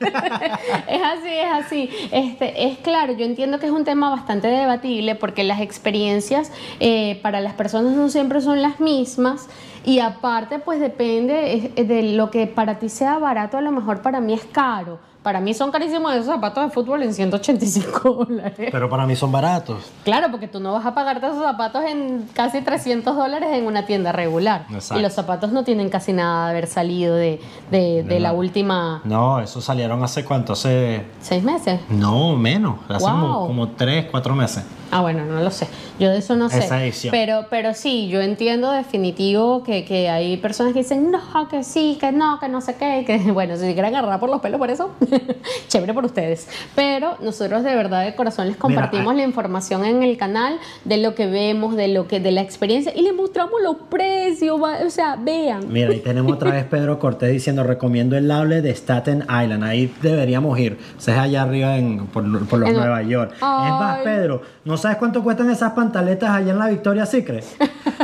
[0.00, 1.90] es así, es así.
[2.12, 7.18] Este, es claro, yo entiendo que es un tema bastante debatible porque las experiencias eh,
[7.22, 9.48] para las personas no siempre son las mismas
[9.84, 14.02] y aparte pues depende eh, de lo que para ti sea barato, a lo mejor
[14.02, 14.98] para mí es caro.
[15.26, 18.68] Para mí son carísimos esos zapatos de fútbol en 185 dólares.
[18.70, 19.78] Pero para mí son baratos.
[20.04, 23.84] Claro, porque tú no vas a pagarte esos zapatos en casi 300 dólares en una
[23.86, 24.66] tienda regular.
[24.70, 25.00] Exacto.
[25.00, 27.40] Y los zapatos no tienen casi nada de haber salido de,
[27.72, 31.04] de- de la última No, esos salieron hace cuánto, hace...
[31.20, 31.80] seis meses.
[31.88, 33.46] No, menos, hace como, Wow.
[33.48, 34.64] como 3, 4 meses.
[34.92, 35.66] Ah, bueno, no lo sé.
[35.98, 36.60] Yo de eso no sé.
[36.60, 37.10] Esa edición.
[37.10, 41.98] Pero, pero sí, yo entiendo definitivo que, que hay personas que dicen, no, que sí,
[42.00, 44.70] que no, que no sé qué, que bueno, si quieren agarrar por los pelos por
[44.70, 44.90] eso,
[45.68, 46.48] chévere por ustedes.
[46.74, 50.96] Pero nosotros de verdad de corazón les compartimos ah- la información en el canal de
[50.98, 54.90] lo que vemos, de lo que, de la experiencia, y les mostramos los precios, o
[54.90, 55.64] sea, vean.
[55.72, 59.64] Mira, ahí tenemos otra vez Pedro Cortés diciendo, recomiendo el outlet de Staten Island.
[59.64, 60.78] Ahí deberíamos ir.
[60.98, 63.32] Ese es allá arriba en, por, por los En- Nueva York.
[63.34, 63.98] Es más.
[64.00, 67.44] Pedro, ¿no sabes cuánto cuestan esas pantaletas allá en la Victoria Secret?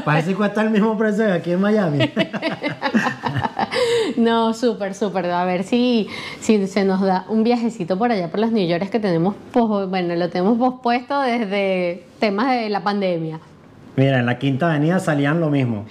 [0.07, 1.98] Ver si cuesta el mismo precio que aquí en Miami.
[4.16, 5.27] No, súper, súper.
[5.27, 6.07] A ver si,
[6.40, 9.88] si se nos da un viajecito por allá por las New York que tenemos, pos-
[9.88, 13.40] bueno, lo tenemos pospuesto desde temas de la pandemia.
[13.96, 15.84] Mira, en la Quinta Avenida salían lo mismo.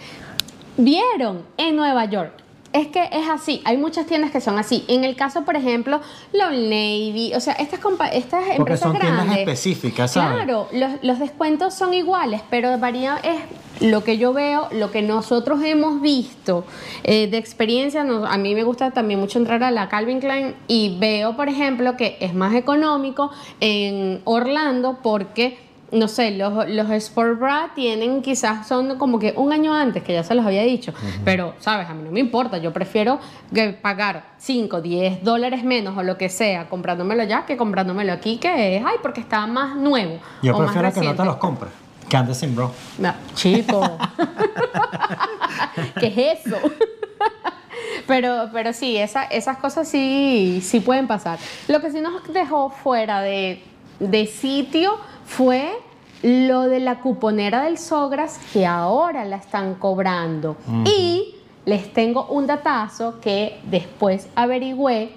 [0.78, 1.44] ¿Vieron?
[1.58, 2.32] En Nueva York.
[2.74, 4.86] Es que es así, hay muchas tiendas que son así.
[4.88, 6.00] En el caso, por ejemplo,
[6.34, 9.40] Old Navy, o sea, estas, compa- estas Porque empresas son tiendas grandes.
[9.40, 10.44] específicas, ¿sabes?
[10.46, 13.42] Claro, los, los descuentos son iguales, pero varía es
[13.86, 16.64] lo que yo veo, lo que nosotros hemos visto
[17.04, 18.06] eh, de experiencia.
[18.06, 21.50] nos- a mí me gusta también mucho entrar a la Calvin Klein y veo, por
[21.50, 25.58] ejemplo, que es más económico en Orlando porque
[25.92, 30.14] no sé, los, los Sport Bra tienen quizás son como que un año antes, que
[30.14, 30.94] ya se los había dicho,
[31.26, 31.90] pero, ¿sabes?
[31.90, 33.20] A mí no me importa, yo prefiero
[33.54, 38.38] que pagar 5, 10 dólares menos o lo que sea comprándomelo ya que comprándomelo aquí,
[38.38, 40.20] que es, ay, porque está más nuevo.
[40.42, 41.72] Yo o más prefiero que no te los compres.
[42.08, 42.72] Que andes sin bro.
[42.98, 43.82] No, chico.
[46.00, 46.58] ¿Qué es eso?
[48.08, 51.40] Pero, pero sí, esa- esas cosas sí, sí pueden pasar.
[51.68, 53.64] Lo que sí nos dejó fuera de
[54.02, 55.72] de sitio fue
[56.24, 60.58] lo de la cuponera del Sogras que ahora la están cobrando.
[60.86, 61.36] Y
[61.66, 65.14] les tengo un datazo que después averigüé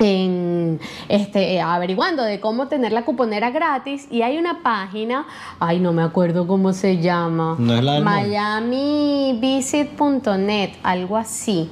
[0.00, 5.26] en este averiguando de cómo tener la cuponera gratis y hay una página,
[5.58, 11.68] ay no me acuerdo cómo se llama, No es la del miamivisit.net, algo así.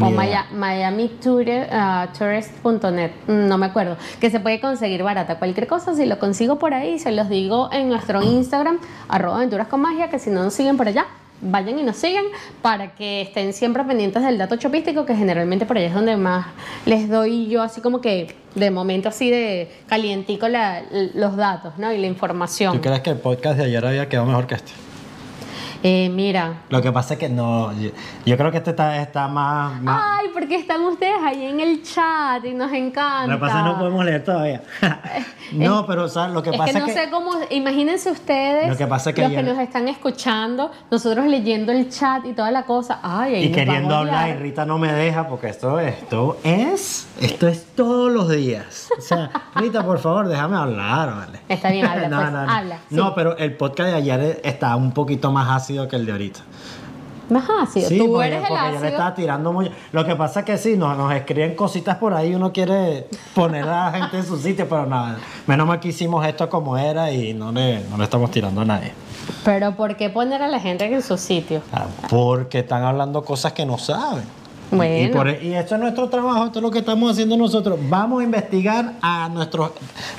[0.00, 0.52] O Ni Maya- idea.
[0.52, 5.38] miamitourist.net, mm, no me acuerdo, que se puede conseguir barata.
[5.38, 8.78] Cualquier cosa, si lo consigo por ahí, se los digo en nuestro Instagram,
[9.08, 11.06] arroba aventuras con magia, que si no nos siguen por allá,
[11.40, 12.24] vayan y nos siguen
[12.62, 16.46] para que estén siempre pendientes del dato chopístico, que generalmente por allá es donde más
[16.86, 20.82] les doy yo, así como que de momento así de calientico la-
[21.14, 21.92] los datos ¿no?
[21.92, 22.74] y la información.
[22.74, 24.72] ¿Tú crees que el podcast de ayer había quedado mejor que este?
[25.86, 27.90] Eh, mira, Lo que pasa es que no, yo,
[28.24, 29.82] yo creo que este está, está más...
[29.82, 33.26] más Ay, porque están ustedes ahí en el chat y nos encanta.
[33.26, 34.62] lo que pasa es que no podemos leer todavía.
[35.52, 36.32] no, pero ¿sabes?
[36.34, 37.00] lo que es pasa que no es que...
[37.04, 40.70] sé cómo, imagínense ustedes, Lo que pasa es que los ayer- que nos están escuchando,
[40.90, 44.32] nosotros leyendo el chat y toda la cosa, ay, ahí Y queriendo hablar y.
[44.38, 48.88] Rita no me deja porque esto, esto es, esto es todos los días.
[48.96, 51.40] O sea, Rita, por favor, déjame hablar, ¿vale?
[51.46, 52.50] Está bien, habla, no, pues, no, no.
[52.50, 52.94] habla, sí.
[52.94, 56.40] No, pero el podcast de ayer está un poquito más ácido que el de ahorita.
[57.30, 59.70] Más ácido, Sí, tú porque, eres el yo le estaba tirando muy...
[59.92, 63.64] Lo que pasa es que sí, nos, nos escriben cositas por ahí, uno quiere poner
[63.64, 67.10] a la gente en su sitio, pero nada, menos mal que hicimos esto como era
[67.10, 68.92] y no le, no le estamos tirando a nadie.
[69.42, 71.62] Pero ¿por qué poner a la gente en su sitio?
[71.72, 74.24] Ah, Porque están hablando cosas que no saben.
[74.70, 75.08] Bueno.
[75.08, 77.78] Y, por- e, y esto es nuestro trabajo, esto es lo que estamos haciendo nosotros.
[77.88, 79.72] Vamos a investigar a nuestros,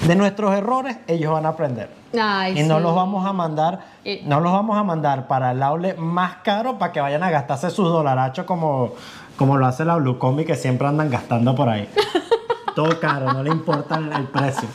[0.08, 1.90] de nuestros errores, ellos van a aprender.
[2.20, 3.80] Ay, y no los vamos a mandar,
[4.26, 7.70] no los vamos a mandar para el aule más caro para que vayan a gastarse
[7.70, 8.92] sus dolarachos como,
[9.36, 11.90] como lo hace la Blucomi que siempre andan gastando por ahí.
[12.76, 14.68] Todo caro, no le importa el, el precio.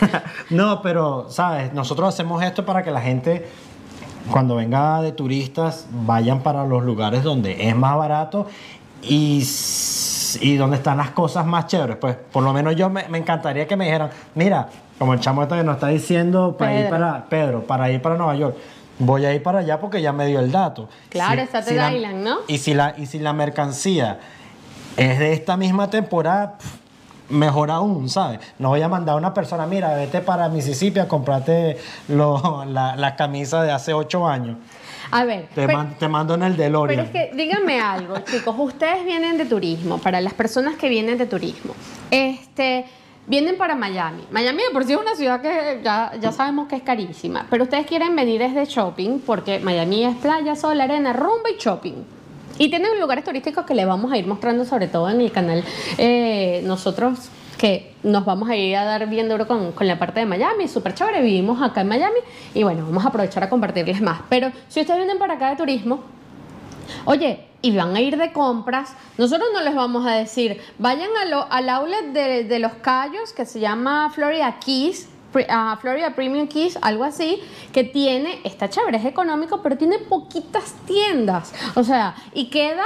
[0.50, 1.72] no, pero, ¿sabes?
[1.72, 3.48] Nosotros hacemos esto para que la gente
[4.30, 8.46] cuando venga de turistas vayan para los lugares donde es más barato
[9.02, 9.46] y,
[10.40, 11.96] y donde están las cosas más chéveres.
[11.96, 15.42] Pues por lo menos yo me, me encantaría que me dijeran, mira, como el chamo
[15.42, 16.90] este que nos está diciendo para ir Pedro.
[16.98, 18.56] para Pedro, para ir para Nueva York.
[19.00, 20.88] Voy a ir para allá porque ya me dio el dato.
[21.08, 22.36] Claro, Staten la- Island, ¿no?
[22.48, 24.18] Y si, la, y si la mercancía
[24.96, 26.58] es de esta misma temporada,
[27.28, 28.40] mejor aún, ¿sabes?
[28.58, 32.96] No voy a mandar a una persona, mira, vete para Mississippi a comprarte lo- la,
[32.96, 34.56] la camisa de hace ocho años.
[35.10, 37.00] A ver, Te, pero- man- te mando en el Pero DeLorean.
[37.06, 41.26] es que díganme algo, chicos, ustedes vienen de turismo, para las personas que vienen de
[41.26, 41.74] turismo,
[42.10, 42.84] este,
[43.26, 44.24] vienen para Miami.
[44.30, 47.64] Miami de por sí es una ciudad que ya, ya sabemos que es carísima, pero
[47.64, 51.94] ustedes quieren venir desde shopping porque Miami es playa, sol, arena, rumba y shopping.
[52.60, 55.62] Y tienen lugares turísticos que les vamos a ir mostrando, sobre todo en el canal.
[55.96, 60.20] eh, nosotros que nos vamos a ir a dar bien duro con, con la parte
[60.20, 62.20] de Miami, súper chévere, vivimos acá en Miami
[62.54, 64.20] y bueno, vamos a aprovechar a compartirles más.
[64.30, 66.02] Pero si ustedes vienen para acá de turismo,
[67.04, 68.94] Oye, y van a ir de compras.
[69.16, 73.46] Nosotros no les vamos a decir, vayan a al outlet de, de los Cayos que
[73.46, 75.08] se llama Florida Keys,
[75.48, 77.40] ah, Florida Premium Keys, algo así,
[77.72, 81.52] que tiene, está chévere, es económico, pero tiene poquitas tiendas.
[81.74, 82.84] O sea, y queda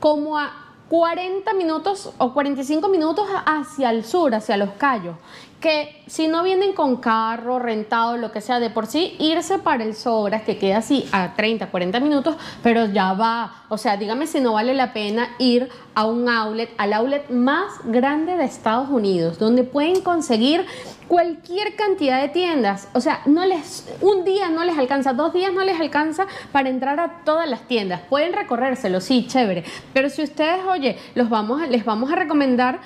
[0.00, 5.14] como a 40 minutos o 45 minutos hacia el sur, hacia los Cayos.
[5.60, 9.84] Que si no vienen con carro, rentado, lo que sea, de por sí, irse para
[9.84, 13.64] el Sobras, que queda así a 30, 40 minutos, pero ya va.
[13.68, 17.74] O sea, dígame si no vale la pena ir a un outlet, al outlet más
[17.84, 20.64] grande de Estados Unidos, donde pueden conseguir
[21.10, 22.88] cualquier cantidad de tiendas.
[22.94, 26.68] O sea, no les, un día no les alcanza, dos días no les alcanza para
[26.68, 28.00] entrar a todas las tiendas.
[28.08, 29.64] Pueden recorrérselo, sí, chévere.
[29.92, 32.78] Pero si ustedes, oye, los vamos, les vamos a recomendar,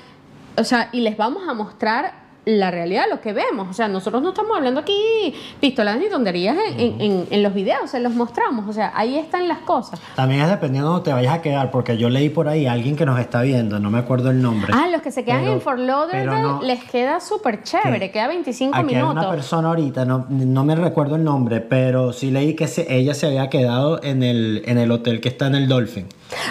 [0.57, 3.69] o sea, y les vamos a mostrar la realidad, lo que vemos.
[3.71, 7.55] O sea, nosotros no estamos hablando aquí pistolas ni tonterías en, en- en- en los
[7.55, 8.69] videos, se los mostramos.
[8.69, 10.01] O sea, ahí están las cosas.
[10.15, 12.73] También es dependiendo de dónde te vayas a quedar, porque yo leí por ahí a
[12.73, 14.73] alguien que nos está viendo, no me acuerdo el nombre.
[14.77, 18.29] Ah, los que se quedan Pero- en Fort Lauderdale no- les queda súper chévere, queda
[18.29, 19.35] 25 Aquí hay una minutos.
[19.35, 23.27] persona ahorita, no, no me recuerdo el nombre, pero sí leí que se- ella se
[23.27, 26.07] había quedado en el, en el hotel que está en el Dolphin.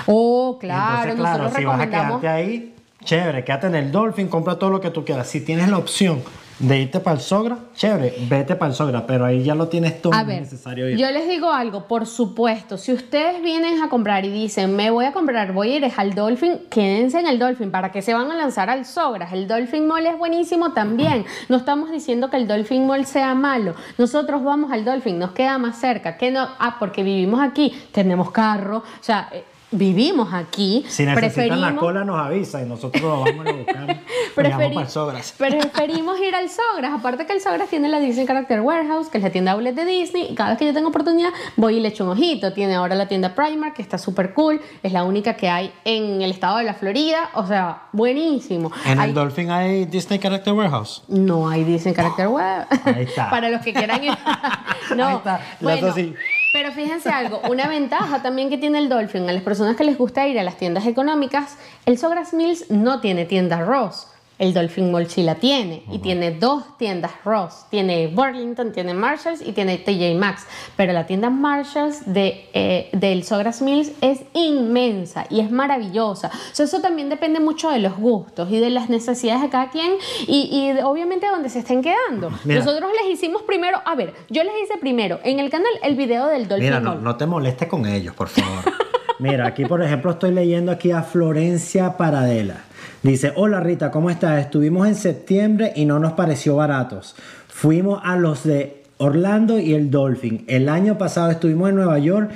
[0.07, 2.21] Oh, claro, Entonces, claro, nosotros si vas a recomendamos.
[2.21, 2.72] quedarte ahí,
[3.03, 5.27] chévere, quédate en el Dolphin, compra todo lo que tú quieras.
[5.27, 6.21] Si tienes la opción
[6.59, 10.01] de irte para el Sogra, chévere, vete para el Sogra, pero ahí ya lo tienes
[10.01, 10.97] todo A ver, necesario ir.
[10.97, 15.05] yo les digo algo, por supuesto, si ustedes vienen a comprar y dicen, me voy
[15.05, 18.31] a comprar, voy a ir al Dolphin, quédense en el Dolphin, ¿para que se van
[18.31, 19.33] a lanzar al Sogras?
[19.33, 23.75] El Dolphin Mall es buenísimo también, no estamos diciendo que el Dolphin Mall sea malo,
[23.97, 28.31] nosotros vamos al Dolphin, nos queda más cerca, que no, ah, porque vivimos aquí, tenemos
[28.31, 29.29] carro, o sea...
[29.73, 33.99] vivimos aquí, Si necesitan la preferimos- cola, nos avisa y nosotros lo vamos a buscar.
[34.35, 35.33] Preferi- para el Sogras.
[35.37, 36.93] Preferimos ir al Sogras.
[36.93, 39.85] Aparte que el Sogras tiene la Disney Character Warehouse, que es la tienda outlet de
[39.85, 40.27] Disney.
[40.31, 42.53] Y cada vez que yo tengo oportunidad, voy y le echo un ojito.
[42.53, 44.61] Tiene ahora la tienda Primark, que está súper cool.
[44.81, 47.29] Es la única que hay en el estado de la Florida.
[47.33, 48.71] O sea, buenísimo.
[48.85, 51.03] En Hay- el Dolphin hay Disney Character Warehouse.
[51.07, 52.65] No hay Disney Character Web.
[52.85, 53.29] Ahí está.
[53.29, 54.13] Para los que quieran ir.
[54.95, 55.07] no.
[55.07, 55.41] Ahí está.
[55.61, 56.13] Bueno, así.
[56.53, 59.97] Pero fíjense algo, una ventaja también que tiene el Dolphin a las personas que les
[59.97, 64.07] gusta ir a las tiendas económicas, el Sogras Mills no tiene tienda Ross.
[64.39, 67.65] El Dolphin Mall sí la tiene y tiene dos tiendas Ross.
[67.69, 70.47] Tiene Burlington, tiene Marshalls y tiene TJ Maxx.
[70.75, 76.27] Pero la tienda Marshalls de, eh, del Sogras Mills es inmensa y es maravillosa.
[76.27, 79.69] O sea, eso también depende mucho de los gustos y de las necesidades de cada
[79.69, 79.93] quien
[80.27, 82.31] y, y de- obviamente de donde se estén quedando.
[82.43, 82.59] Mira.
[82.59, 86.27] Nosotros les hicimos primero, a ver, yo les hice primero en el canal el video
[86.27, 88.63] del Dolphin Mira, no te molestes con ellos, por favor.
[89.19, 92.63] Mira, aquí por ejemplo estoy leyendo aquí a Florencia Paradela.
[93.03, 94.39] Dice, hola Rita, ¿cómo estás?
[94.39, 97.17] Estuvimos en septiembre y no nos pareció baratos.
[97.49, 100.45] Fuimos a los de Orlando y el Dolphin.
[100.47, 102.31] El año pasado estuvimos en Nueva York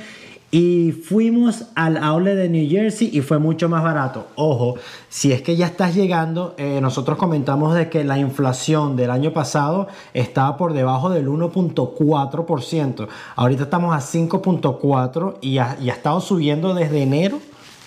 [0.51, 4.27] y fuimos al outlet de New Jersey y fue mucho más barato.
[4.35, 4.75] Ojo,
[5.07, 9.31] si es que ya estás llegando, eh, nosotros comentamos de que la inflación del año
[9.31, 13.07] pasado estaba por debajo del 1.4%.
[13.37, 17.39] Ahorita estamos a 5.4% y y ha estado subiendo desde enero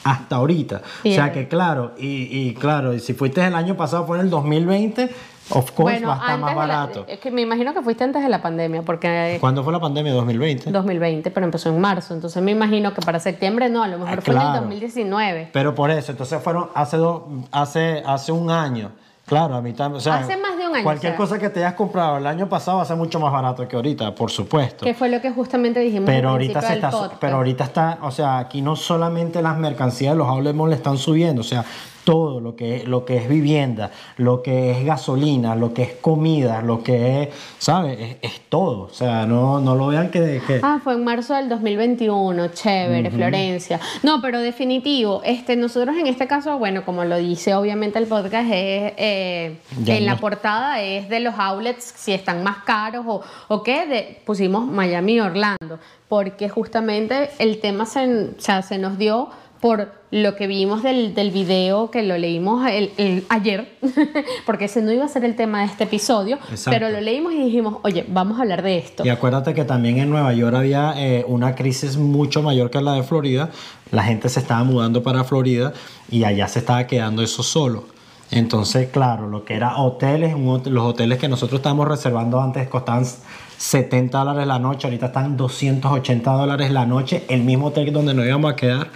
[0.04, 0.82] hasta ahorita.
[1.04, 1.14] Bien.
[1.20, 4.24] O sea que claro, y, y claro, y si fuiste el año pasado, fue en
[4.24, 5.10] el 2020,
[5.50, 7.04] of course va a estar más de la- barato.
[7.08, 10.12] es que me imagino que fuiste antes de la pandemia, porque ¿Cuándo fue la pandemia?
[10.12, 10.70] 2020.
[10.70, 14.18] 2020, pero empezó en marzo, entonces me imagino que para septiembre no, a lo mejor
[14.18, 14.60] Ah, fue en el claro.
[14.62, 15.50] 2019.
[15.52, 17.22] Pero por eso, entonces fueron hace dos,
[17.52, 18.92] hace, hace un año.
[19.30, 19.98] Claro, a mí también.
[19.98, 21.24] o sea, Hace más de un año, Cualquier o sea.
[21.24, 23.76] cosa que te hayas comprado el año pasado va a ser mucho más barato que
[23.76, 24.84] ahorita, por supuesto.
[24.84, 27.14] Que fue lo que justamente dijimos Pero al ahorita, se está, podcast.
[27.20, 30.74] pero ahorita está, o sea, aquí no solamente las mercancías de los outlet malls le
[30.76, 31.64] están subiendo, o sea,
[32.04, 35.92] todo lo que, es, lo que es vivienda, lo que es gasolina, lo que es
[36.00, 37.28] comida, lo que es,
[37.58, 37.98] ¿sabes?
[38.00, 38.82] Es, es todo.
[38.84, 40.40] O sea, no, no lo vean que...
[40.46, 43.80] que- Ah, fue en marzo del 2021, chévere, Florencia.
[44.02, 48.46] No, pero definitivo, este, nosotros en este caso, bueno, como lo dice obviamente el podcast,
[48.50, 53.62] es, eh, en la portada es de los outlets, si están más caros o, o
[53.62, 55.78] qué, de, pusimos Miami y Orlando,
[56.08, 59.28] porque justamente el tema se, o sea, se nos dio
[59.60, 63.68] por lo que vimos del, del video que lo leímos el- el- ayer,
[64.46, 66.70] porque ese no iba a ser el tema de este episodio, Exacto.
[66.70, 69.04] pero lo leímos y dijimos, oye, vamos a hablar de esto.
[69.04, 72.94] Y acuérdate que también en Nueva York había eh, una crisis mucho mayor que la
[72.94, 73.50] de Florida.
[73.92, 75.72] La gente se estaba mudando para Florida
[76.10, 77.84] y allá se estaba quedando eso solo.
[78.30, 83.04] Entonces, claro, lo que era hoteles, los hoteles que nosotros estábamos reservando antes costaban
[83.58, 88.24] 70 dólares la noche, ahorita están 280 dólares la noche, el mismo hotel donde nos
[88.24, 88.88] íbamos a quedar.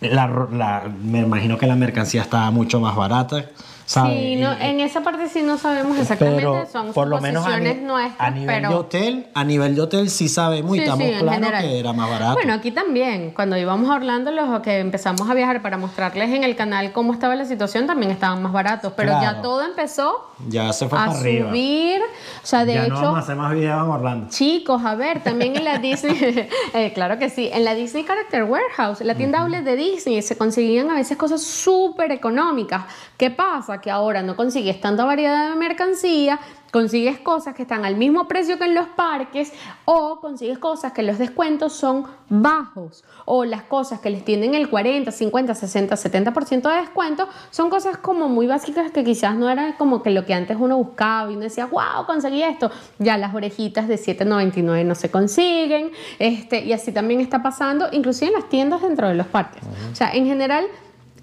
[0.00, 3.46] La, la- me imagino que la mercancía estaba mucho más barata.
[3.86, 4.12] ¿Sabes?
[4.18, 7.46] Sí, no, y- en esa parte sí no sabemos exactamente, pero son por lo menos
[7.46, 8.68] a, ni- nuestras, a nivel pero...
[8.68, 11.92] de hotel, a nivel de hotel sí sabemos y Sí, estamos sí, claros que era
[11.92, 12.34] más barato.
[12.34, 16.44] Bueno, aquí también, cuando íbamos a Orlando, los que empezamos a viajar para mostrarles en
[16.44, 19.40] el canal cómo estaba la situación, también estaban más baratos, pero ya Claro.
[19.42, 21.48] todo empezó ya se fue a para arriba.
[21.48, 22.00] subir,
[22.42, 22.94] o sea, de ya hecho...
[22.94, 24.26] no vamos a hacer más videos en Orlando.
[24.30, 28.44] Chicos, a ver, también en la Disney, eh, claro que sí, en la Disney Character
[28.44, 32.84] Warehouse, la tienda outlet de Disney, se conseguían a veces cosas súper económicas.
[33.16, 33.80] ¿Qué pasa?
[33.80, 36.38] Que ahora no consigues tanta variedad de mercancía,
[36.70, 39.52] consigues cosas que están al mismo precio que en los parques
[39.86, 44.68] o consigues cosas que los descuentos son bajos o las cosas que les tienen el
[44.68, 49.78] 40, 50, 60, 70% de descuento son cosas como muy básicas que quizás no era
[49.78, 52.70] como que lo que antes uno buscaba y uno decía, wow, conseguí esto.
[52.98, 58.26] Ya las orejitas de 7.99 no se consiguen este, y así también está pasando, inclusive
[58.26, 59.62] en las tiendas dentro de los parques.
[59.90, 60.66] O sea, en general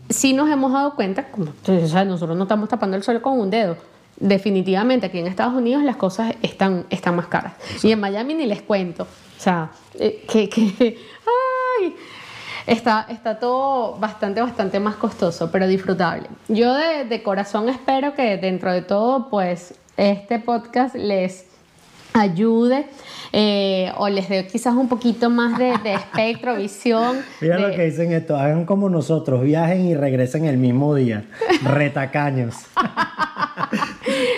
[0.10, 3.78] sí nos hemos dado cuenta, como, nosotros no estamos tapando el sol con un dedo.
[4.18, 7.54] Definitivamente aquí en Estados Unidos las cosas están, están más caras.
[7.82, 9.04] Y en Miami ni les cuento.
[9.04, 10.50] O sea, eh, que,
[11.82, 11.96] ay,
[12.68, 16.30] está, está todo bastante, bastante más costoso, pero disfrutable.
[16.48, 21.46] Yo de corazón espero que dentro de todo, pues, este podcast les
[22.14, 22.88] ayude
[23.34, 27.18] eh, o les dé quizás un poquito más de, de espectro, visión.
[27.42, 31.26] Mira de- lo que dicen esto, hagan como nosotros, viajen y regresen el mismo día.
[31.64, 32.56] Retacaños.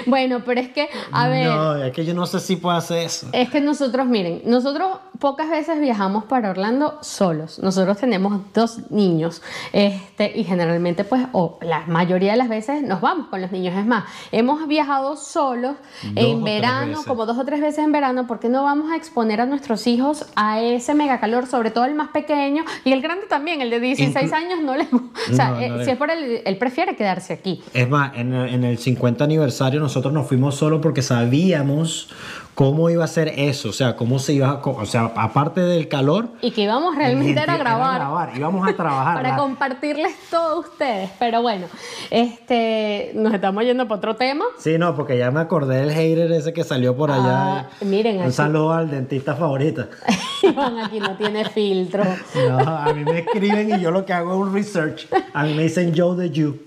[0.07, 2.99] Bueno, pero es que, a ver, No, es que yo no sé si puedo hacer
[2.99, 3.27] eso.
[3.31, 7.59] es que nosotros, miren, nosotros pocas veces viajamos para Orlando solos.
[7.59, 9.41] Nosotros tenemos dos niños
[9.73, 13.75] este, y generalmente pues, o la mayoría de las veces nos vamos con los niños.
[13.75, 18.27] Es más, hemos viajado solos Dos en verano, como dos o tres veces en verano,
[18.27, 21.95] porque no vamos a exponer a nuestros hijos a ese mega calor, sobre todo el
[21.95, 25.19] más pequeño y el grande también, el de 16 Inclu- años no le gusta.
[25.31, 27.61] O sea, No, no eh, le- si es por él, él prefiere quedarse aquí.
[27.73, 32.09] Es más, en el, en el 50 aniversario nosotros nos fuimos solo porque sabíamos
[32.55, 34.61] cómo iba a ser eso, o sea, cómo se iba a...
[34.63, 36.29] O sea, aparte del calor...
[36.41, 38.31] Y que íbamos realmente era a grabar.
[38.35, 39.15] íbamos a trabajar.
[39.17, 41.09] para la- compartirles todo a ustedes.
[41.19, 41.67] Pero bueno,
[42.09, 44.45] este, nos estamos yendo para otro tema.
[44.57, 47.59] Sí, no, porque ya me acordé del hater ese que salió por allá.
[47.59, 48.31] Ah, miren Un aquí.
[48.31, 49.87] saludo al dentista favorita.
[50.43, 52.03] Iván aquí no tiene filtro.
[52.49, 55.07] No, a mí me escriben y yo lo que hago es un research.
[55.33, 56.57] A mí me dicen Joe the You.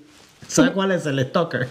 [0.47, 1.69] ¿Sabes cuál es el stalker?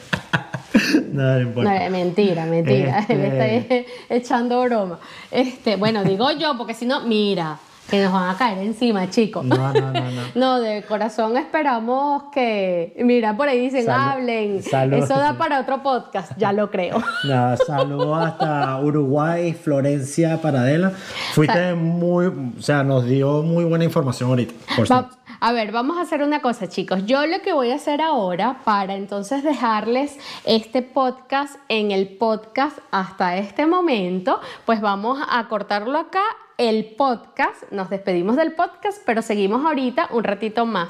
[1.12, 1.90] No, no importa.
[1.90, 3.00] mentira, mentira.
[3.10, 5.00] Este- ahí echando broma.
[5.32, 7.58] Este, bueno, digo yo, porque si no, mira,
[7.90, 9.46] que nos van a caer encima, chicos.
[9.46, 10.22] No, no, no, no.
[10.36, 12.94] No, de corazón esperamos que.
[13.00, 14.62] Mira, por ahí dicen, Salud- hablen.
[14.64, 14.98] salud.
[14.98, 17.02] Eso da para otro podcast, ya lo creo.
[17.24, 20.92] Nada, saludos hasta Uruguay, Florencia, Paradela.
[21.34, 24.54] Fuiste muy, o sea, nos dio muy buena información ahorita.
[24.76, 25.18] Por Va- cierto.
[25.40, 27.06] A ver, vamos a hacer una cosa, chicos.
[27.06, 32.80] Yo lo que voy a hacer ahora para entonces dejarles este podcast en el podcast
[32.92, 36.24] hasta este momento, pues vamos a cortarlo acá,
[36.58, 40.90] el podcast, nos despedimos del podcast, pero seguimos ahorita un ratito más.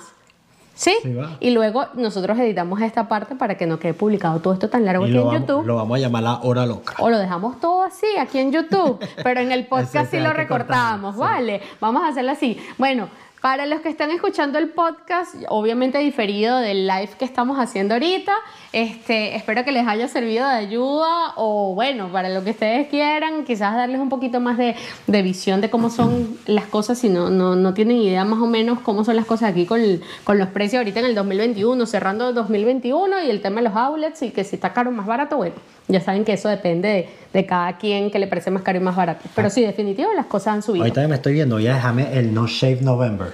[0.75, 0.95] ¿Sí?
[1.39, 5.07] Y luego nosotros editamos esta parte para que no quede publicado todo esto tan largo
[5.07, 5.65] Y aquí en vamos, YouTube.
[5.65, 6.93] lo vamos a llamar la hora loca.
[6.99, 11.15] O lo dejamos todo así aquí en YouTube, pero en el podcast sí lo recortamos,
[11.15, 11.19] sí.
[11.19, 11.61] ¿vale?
[11.81, 12.59] Vamos a hacerlo así.
[12.77, 13.09] Bueno,
[13.47, 18.33] para los que están escuchando el podcast, obviamente diferido del live que estamos haciendo ahorita,
[18.73, 23.45] este, espero que les haya servido de ayuda o bueno, para lo que ustedes quieran,
[23.45, 24.75] quizás darles un poquito más de,
[25.21, 28.81] visión de cómo son las cosas, si no, no, no tienen idea más o menos
[28.81, 29.79] cómo son las cosas aquí con,
[30.25, 33.77] con los precios ahorita en el 2021, cerrando el 2021 y el tema de los
[33.77, 35.55] outlets y que si está caro más barato, bueno,
[35.87, 38.81] ya saben que eso depende de, de cada quien que le parece más caro y
[38.81, 39.25] más barato.
[39.35, 40.83] Pero sí, definitivo, las cosas han subido.
[40.83, 43.29] Ahorita que me estoy viendo, voy a dejarme el No Shave November.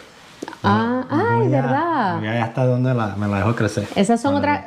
[0.61, 2.17] Ah, ay, Voy a- verdad.
[2.19, 3.87] Voy a ver hasta dónde la- me la dejo crecer.
[3.95, 4.65] Esas son otras.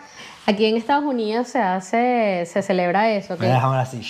[0.49, 4.01] Aquí en Estados Unidos se hace, se celebra eso, que dejarme así.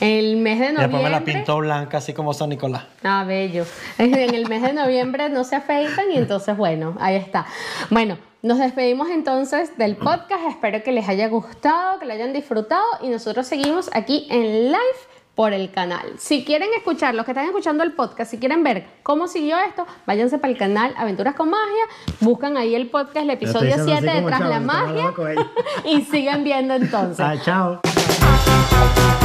[0.00, 1.34] el mes de Y después me la noviembre.
[1.34, 2.84] pinto blanca, así como San Nicolás.
[3.04, 3.64] Ah, bello.
[3.98, 7.46] En el mes de noviembre no se afeitan y entonces, bueno, ahí está.
[7.90, 10.42] Bueno, nos despedimos entonces del podcast.
[10.48, 14.98] Espero que les haya gustado, que lo hayan disfrutado y nosotros seguimos aquí en live
[15.36, 16.14] por el canal.
[16.18, 19.86] Si quieren escuchar, los que están escuchando el podcast, si quieren ver cómo siguió esto,
[20.06, 21.84] váyanse para el canal Aventuras con Magia,
[22.20, 25.12] buscan ahí el podcast, el episodio diciendo así 7 de Tras la Magia
[25.84, 27.20] y siguen viendo entonces.
[27.20, 29.15] Ah, chao.